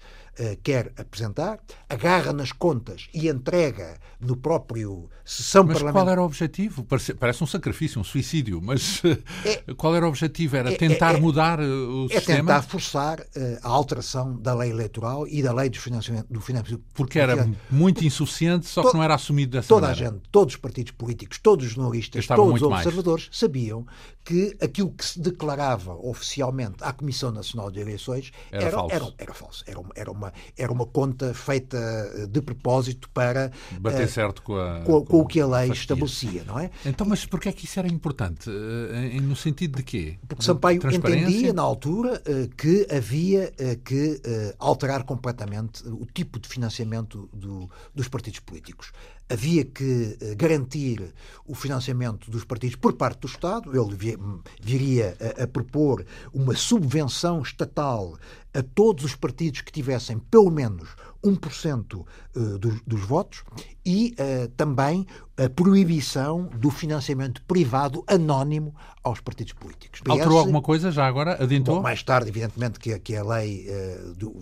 [0.62, 5.95] quer apresentar, agarra nas contas e entrega no próprio sessão mas parlamentar.
[5.95, 6.84] Mas qual era o objetivo?
[6.84, 9.03] Parece, parece, um sacrifício, um suicídio, mas
[9.45, 10.57] é, qual era o objetivo?
[10.57, 12.38] Era é, tentar é, mudar eh, o é sistema?
[12.38, 13.24] É tentar forçar
[13.62, 16.26] a alteração da lei eleitoral e da lei do financiamento.
[16.30, 20.05] Do financiamento Porque era muito insuficiente, só que não era assumido dessa toda maneira.
[20.05, 23.38] Toda a gente, todos os partidos políticos, todos os jornalistas, todos os observadores mais.
[23.38, 23.86] sabiam
[24.24, 28.95] que aquilo que se declarava oficialmente à Comissão Nacional de Eleições era, era falso.
[28.95, 29.64] Era, era falso.
[29.66, 33.51] Era, era, uma, era uma conta feita eh, de propósito para
[33.81, 36.70] bater uh, certo com, a, com, com, o que a lei estabelecia, não é?
[36.85, 38.49] Então, mas porquê é que isso era importante?
[38.49, 40.18] Uh, no sentido de quê?
[40.26, 43.53] Porque Sampaio entendia na altura uh, que havia
[43.85, 44.20] que
[44.59, 48.93] alterar completamente o tipo de financiamento do, dos partidos políticos
[49.31, 51.14] havia que garantir
[51.47, 53.70] o financiamento dos partidos por parte do Estado.
[53.70, 54.18] Ele
[54.61, 58.18] viria a, a propor uma subvenção estatal
[58.53, 60.89] a todos os partidos que tivessem pelo menos
[61.25, 62.05] 1%
[62.37, 63.43] eh, dos, dos votos
[63.85, 65.07] e uh, também
[65.37, 70.01] a proibição do financiamento privado anónimo aos partidos políticos.
[70.01, 71.43] PS, Alterou alguma coisa já agora?
[71.43, 71.77] Adiantou?
[71.77, 74.37] Bom, mais tarde, evidentemente, que, que a lei uh, do,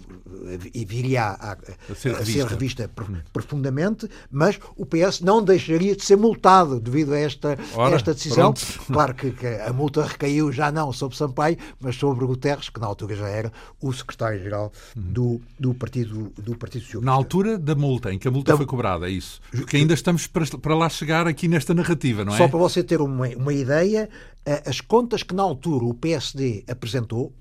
[0.87, 3.21] viria a, a, ser revista, a ser revista hum.
[3.33, 8.53] profundamente, mas o PS não deixaria de ser multado devido a esta, Ora, esta decisão.
[8.53, 8.89] Pronto.
[8.99, 12.87] Claro que, que, a multa recaiu já não sobre Sampaio, mas sobre Guterres, que na
[12.87, 15.13] altura já era o secretário-geral hum.
[15.13, 17.01] do, do, Partido, do Partido Socialista.
[17.01, 18.57] Na altura da multa, em que a multa da...
[18.57, 19.41] foi cobrada, é isso?
[19.51, 22.37] Porque ainda estamos para, lá chegar aqui nesta narrativa, não é?
[22.37, 24.09] Só para você ter uma, uma ideia,
[24.45, 27.33] eh, as contas que na altura o PSD apresentou,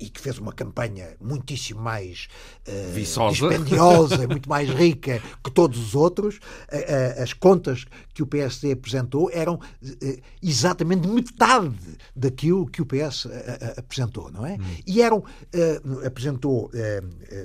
[0.00, 2.28] e que fez uma campanha muitíssimo mais
[2.66, 7.84] uh, dispendiosa, muito mais rica que todos os outros, uh, uh, as contas
[8.14, 9.60] que o PSD apresentou eram
[10.42, 11.74] exatamente metade
[12.14, 13.26] daquilo que o PS
[13.76, 14.54] apresentou, não é?
[14.54, 14.76] Hum.
[14.86, 15.24] E eram,
[16.06, 16.70] apresentou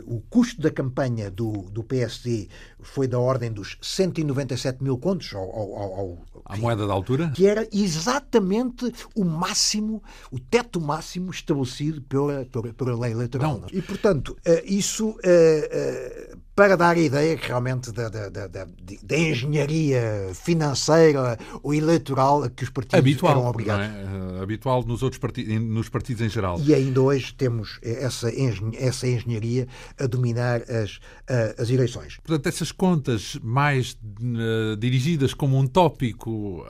[0.05, 2.47] o custo da campanha do, do PSD
[2.81, 7.31] foi da ordem dos 197 mil contos ao, ao, ao, à moeda da altura?
[7.35, 10.01] Que era exatamente o máximo,
[10.31, 13.59] o teto máximo estabelecido pela, pela, pela lei eleitoral.
[13.59, 13.67] Não.
[13.71, 18.47] E, portanto, eh, isso eh, eh, para dar a ideia que realmente da, da, da,
[18.47, 23.85] da, engenharia financeira ou eleitoral que os partidos Habitual, eram obrigados.
[23.85, 24.43] É?
[24.43, 26.59] Habitual nos outros partidos, nos partidos em geral.
[26.59, 28.29] E ainda hoje temos essa,
[28.77, 30.99] essa engenharia a dominar as,
[31.57, 32.17] as eleições.
[32.17, 36.65] Portanto, essas contas mais uh, dirigidas como um tópico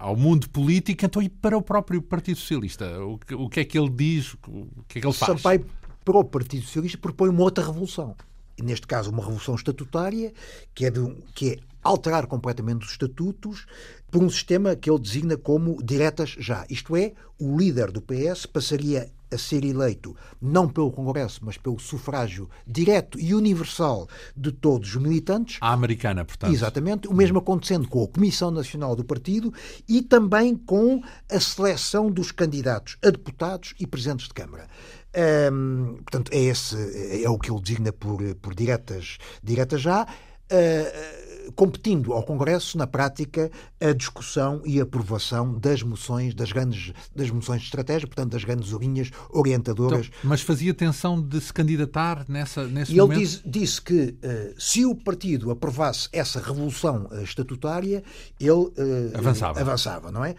[0.00, 3.00] ao mundo político, então e para o próprio Partido Socialista?
[3.04, 4.34] O que, o que é que ele diz?
[4.48, 5.40] O que é que ele faz?
[5.40, 5.64] Sampaio,
[6.04, 8.16] para o Partido Socialista, propõe uma outra revolução
[8.62, 10.32] neste caso, uma revolução estatutária,
[10.74, 13.66] que é, de, que é alterar completamente os estatutos
[14.10, 16.64] por um sistema que ele designa como diretas já.
[16.68, 21.78] Isto é, o líder do PS passaria a ser eleito não pelo Congresso, mas pelo
[21.78, 24.06] sufrágio direto e universal
[24.36, 25.56] de todos os militantes.
[25.60, 26.52] A americana, portanto.
[26.52, 27.08] Exatamente.
[27.08, 29.52] O mesmo acontecendo com a Comissão Nacional do Partido
[29.88, 34.68] e também com a seleção dos candidatos a deputados e presidentes de Câmara.
[35.12, 40.04] Portanto, é, esse, é o que ele designa por, por diretas, diretas já.
[40.50, 43.50] Uh, competindo ao Congresso, na prática,
[43.80, 48.70] a discussão e aprovação das moções, das grandes das moções de estratégia, portanto, das grandes
[48.70, 50.06] linhas orientadoras.
[50.06, 53.18] Então, mas fazia tensão de se candidatar nessa, nesse e momento?
[53.18, 58.02] ele disse, disse que uh, se o partido aprovasse essa revolução uh, estatutária,
[58.40, 58.72] ele uh,
[59.14, 59.60] avançava.
[59.60, 60.34] avançava, não é?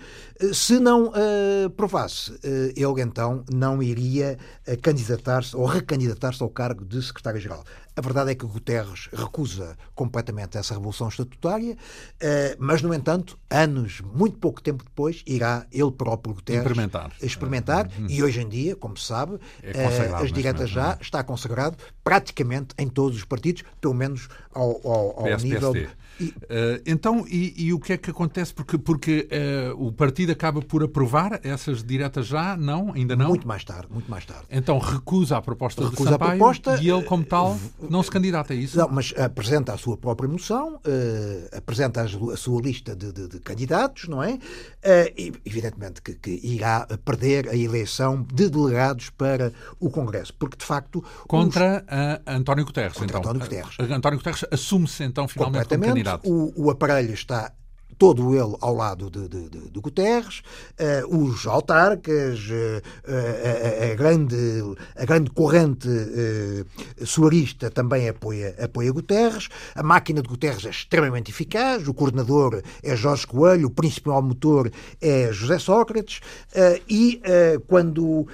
[0.54, 1.12] se não
[1.66, 4.38] aprovasse, ele então não iria
[4.82, 7.64] candidatar-se ou recandidatar-se ao cargo de secretário-geral.
[7.96, 11.78] A verdade é que Guterres recusa completamente essa revolução estatutária,
[12.20, 17.12] eh, mas, no entanto, anos, muito pouco tempo depois, irá ele próprio, Guterres, experimentar.
[17.22, 18.08] experimentar uhum.
[18.10, 19.86] e hoje em dia, como se sabe, é
[20.16, 25.38] as diretas já está consagrado praticamente em todos os partidos, pelo menos ao, ao, ao
[25.38, 25.74] nível
[26.20, 26.34] e, uh,
[26.86, 28.54] então, e, e, o que é que acontece?
[28.54, 29.28] Porque, porque
[29.76, 32.56] uh, o partido acaba por aprovar essas diretas já?
[32.56, 32.94] Não?
[32.94, 33.30] Ainda não?
[33.30, 34.44] Muito mais tarde, muito mais tarde.
[34.50, 37.58] Então recusa a proposta recusa de Sampaio a proposta, e ele, como tal,
[37.90, 38.78] não se candidata a isso?
[38.78, 43.40] Não, mas apresenta a sua própria moção, uh, apresenta a, sua lista de, de, de
[43.40, 44.40] candidatos, não é?
[45.18, 50.66] e, evidentemente que, que, irá perder a eleição de delegados para o Congresso, porque de
[50.66, 51.04] facto...
[51.28, 52.34] Contra os...
[52.36, 53.32] António Guterres, Contra então.
[53.32, 53.92] António Guterres.
[53.92, 56.03] António Guterres assume-se então finalmente como candidato.
[56.24, 57.52] O, o aparelho está
[58.04, 60.42] todo ele ao lado de, de, de, de Guterres,
[61.10, 64.36] uh, os autarcas, uh, a, grande,
[64.96, 71.88] a grande corrente uh, também apoia, apoia Guterres, a máquina de Guterres é extremamente eficaz,
[71.88, 74.70] o coordenador é Jorge Coelho, o principal motor
[75.02, 76.20] é José Sócrates,
[76.90, 77.22] e
[77.68, 78.28] quando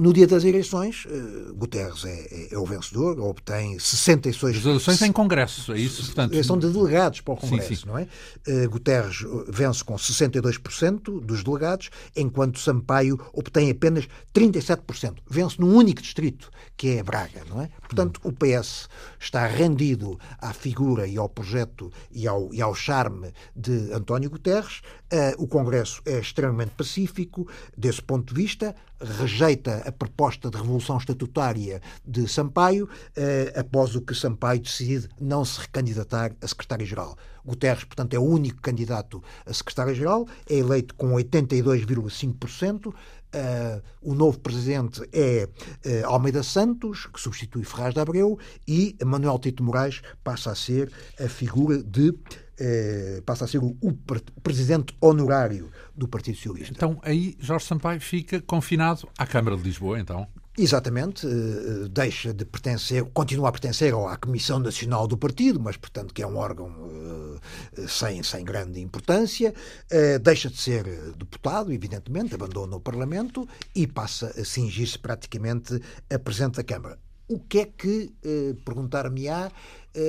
[0.00, 4.56] no dia das eleições, uh, Guterres é, é, é, o vencedor, obtém 66...
[4.56, 6.06] As eleições em Congresso, é isso?
[6.06, 6.44] Portanto...
[6.44, 7.86] São de delegados para o Congresso, sim, sim.
[7.86, 8.08] não é?
[8.48, 15.16] Uh, Guterres vence com 62% dos delegados, enquanto Sampaio obtém apenas 37%.
[15.28, 17.68] Vence num único distrito, que é Braga, não é?
[17.78, 18.30] Portanto, hum.
[18.30, 23.92] o PS está rendido à figura e ao projeto e ao, e ao charme de
[23.92, 24.80] António Guterres.
[25.12, 30.96] Uh, o Congresso é extremamente pacífico desse ponto de vista, rejeita a proposta de revolução
[30.96, 37.16] estatutária de Sampaio, eh, após o que Sampaio decide não se recandidatar a secretário-geral.
[37.44, 42.94] Guterres, portanto, é o único candidato a secretário-geral, é eleito com 82,5%.
[43.32, 49.38] Uh, o novo presidente é uh, Almeida Santos, que substitui Ferraz de Abreu, e Manuel
[49.38, 52.12] Tito Moraes passa a ser a figura de
[52.62, 53.92] eh, passa a ser o, o,
[54.42, 56.74] presidente honorário do Partido Socialista.
[56.74, 60.28] Então aí Jorge Sampaio fica confinado à Câmara de Lisboa, então?
[60.62, 66.12] Exatamente, eh, deixa de pertencer, continua a pertencer à Comissão Nacional do Partido, mas, portanto,
[66.12, 66.70] que é um órgão
[67.78, 69.54] eh, sem, sem grande importância,
[69.90, 70.84] eh, deixa de ser
[71.16, 75.80] deputado, evidentemente, abandona o Parlamento e passa a cingir-se praticamente
[76.10, 76.98] a Presidente da Câmara.
[77.26, 78.12] O que é que,
[78.64, 79.52] perguntar-me-á,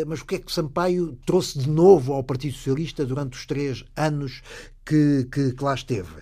[0.07, 3.85] mas o que é que Sampaio trouxe de novo ao Partido Socialista durante os três
[3.95, 4.41] anos
[4.85, 6.21] que, que, que lá esteve?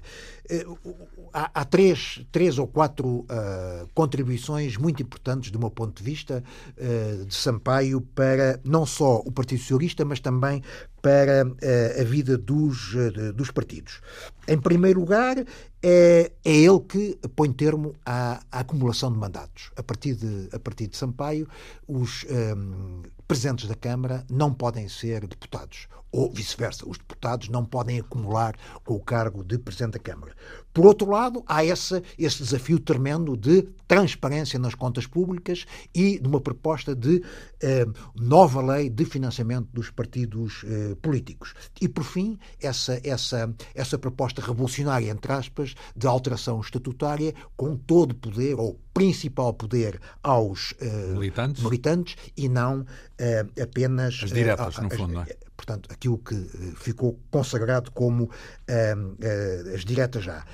[1.34, 6.44] há, há, três, três ou quatro uh, contribuições muito importantes, do meu ponto de vista,
[6.78, 10.64] uh, de Sampaio para não só o Partido Socialista, mas também
[11.02, 12.94] para uh, a vida dos,
[13.36, 14.02] dos partidos.
[14.48, 15.38] Em primeiro lugar,
[15.82, 19.72] é, é ele que põe termo à, à, acumulação de mandatos.
[19.78, 21.48] A partir de, a partir de Sampaio,
[21.88, 26.88] os um, presidentes da Câmara não podem ser deputados ou vice-versa.
[26.88, 30.34] Os deputados não podem acumular com o cargo de Presidente da Câmara.
[30.74, 36.28] Por outro lado, há esse, esse desafio tremendo de transparência nas contas públicas e de
[36.28, 37.24] uma proposta de
[37.62, 37.86] eh,
[38.16, 41.54] nova lei de financiamento dos partidos eh, políticos.
[41.82, 48.12] E, por fim, essa, essa, essa proposta revolucionária, entre aspas, de alteração estatutária com todo
[48.12, 51.64] o poder, ou principal poder, aos eh, militantes.
[51.64, 52.86] militantes e não
[53.18, 54.22] eh, apenas.
[54.24, 55.49] As diretas, no fundo, não é?
[55.60, 60.46] Portanto, aquilo que eh, ficou consagrado como uh, uh, as diretas já.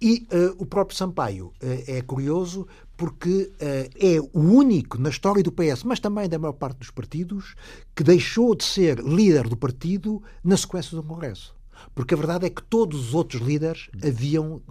[0.00, 2.66] E uh, o próprio Sampaio é curioso
[2.96, 7.54] porque é o único na história do PS, mas também da maior parte dos partidos,
[7.94, 11.54] que deixou de ser líder do partido na sequência do Congresso.
[11.94, 14.62] Porque a verdade é que todos os outros líderes haviam.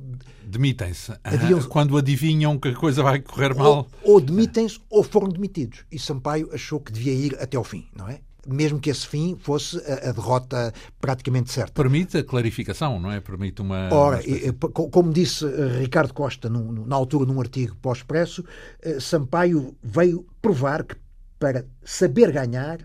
[0.43, 1.13] Demitem-se.
[1.23, 1.61] Haviam...
[1.63, 3.88] Quando adivinham que a coisa vai correr mal.
[4.03, 5.86] Ou, ou demitem-se ou foram demitidos.
[5.91, 8.21] E Sampaio achou que devia ir até ao fim, não é?
[8.46, 11.74] Mesmo que esse fim fosse a, a, derrota praticamente certa.
[11.74, 13.20] Permite a clarificação, não é?
[13.20, 13.93] Permite uma.
[13.93, 18.43] Ora, uma como disse eh, Ricardo Costa no, na altura num artigo pós-expresso,
[18.82, 20.96] eh, Sampaio veio provar que
[21.39, 22.80] para saber ganhar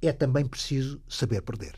[0.00, 1.74] é também preciso saber perder.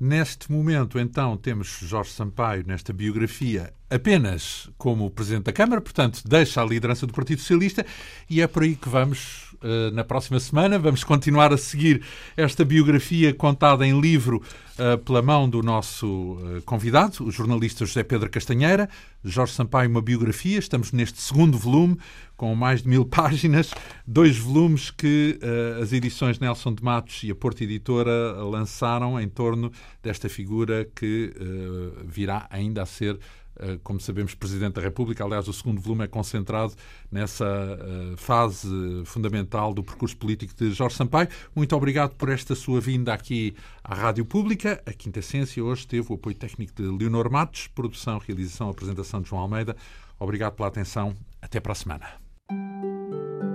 [0.00, 6.60] Neste momento, então, temos Jorge Sampaio nesta biografia apenas como Presidente da Câmara, portanto, deixa
[6.60, 7.86] a liderança do Partido Socialista
[8.28, 10.78] e é por aí que vamos uh, na próxima semana.
[10.78, 12.02] Vamos continuar a seguir
[12.36, 14.42] esta biografia contada em livro
[14.78, 18.88] uh, pela mão do nosso uh, convidado, o jornalista José Pedro Castanheira.
[19.22, 20.58] Jorge Sampaio, uma biografia.
[20.58, 21.96] Estamos neste segundo volume,
[22.36, 23.72] com mais de mil páginas,
[24.06, 25.38] dois volumes que
[25.80, 28.10] as edições Nelson de Matos e a Porta Editora
[28.42, 29.72] lançaram em torno
[30.02, 31.32] desta figura que
[32.06, 33.18] virá ainda a ser
[33.82, 35.24] como sabemos, Presidente da República.
[35.24, 36.74] Aliás, o segundo volume é concentrado
[37.10, 38.68] nessa eh, fase
[39.04, 41.28] fundamental do percurso político de Jorge Sampaio.
[41.54, 44.82] Muito obrigado por esta sua vinda aqui à Rádio Pública.
[44.84, 49.28] A Quinta Essência hoje teve o apoio técnico de Leonor Matos, produção, realização, apresentação de
[49.28, 49.76] João Almeida.
[50.18, 51.14] Obrigado pela atenção.
[51.40, 53.53] Até para a semana.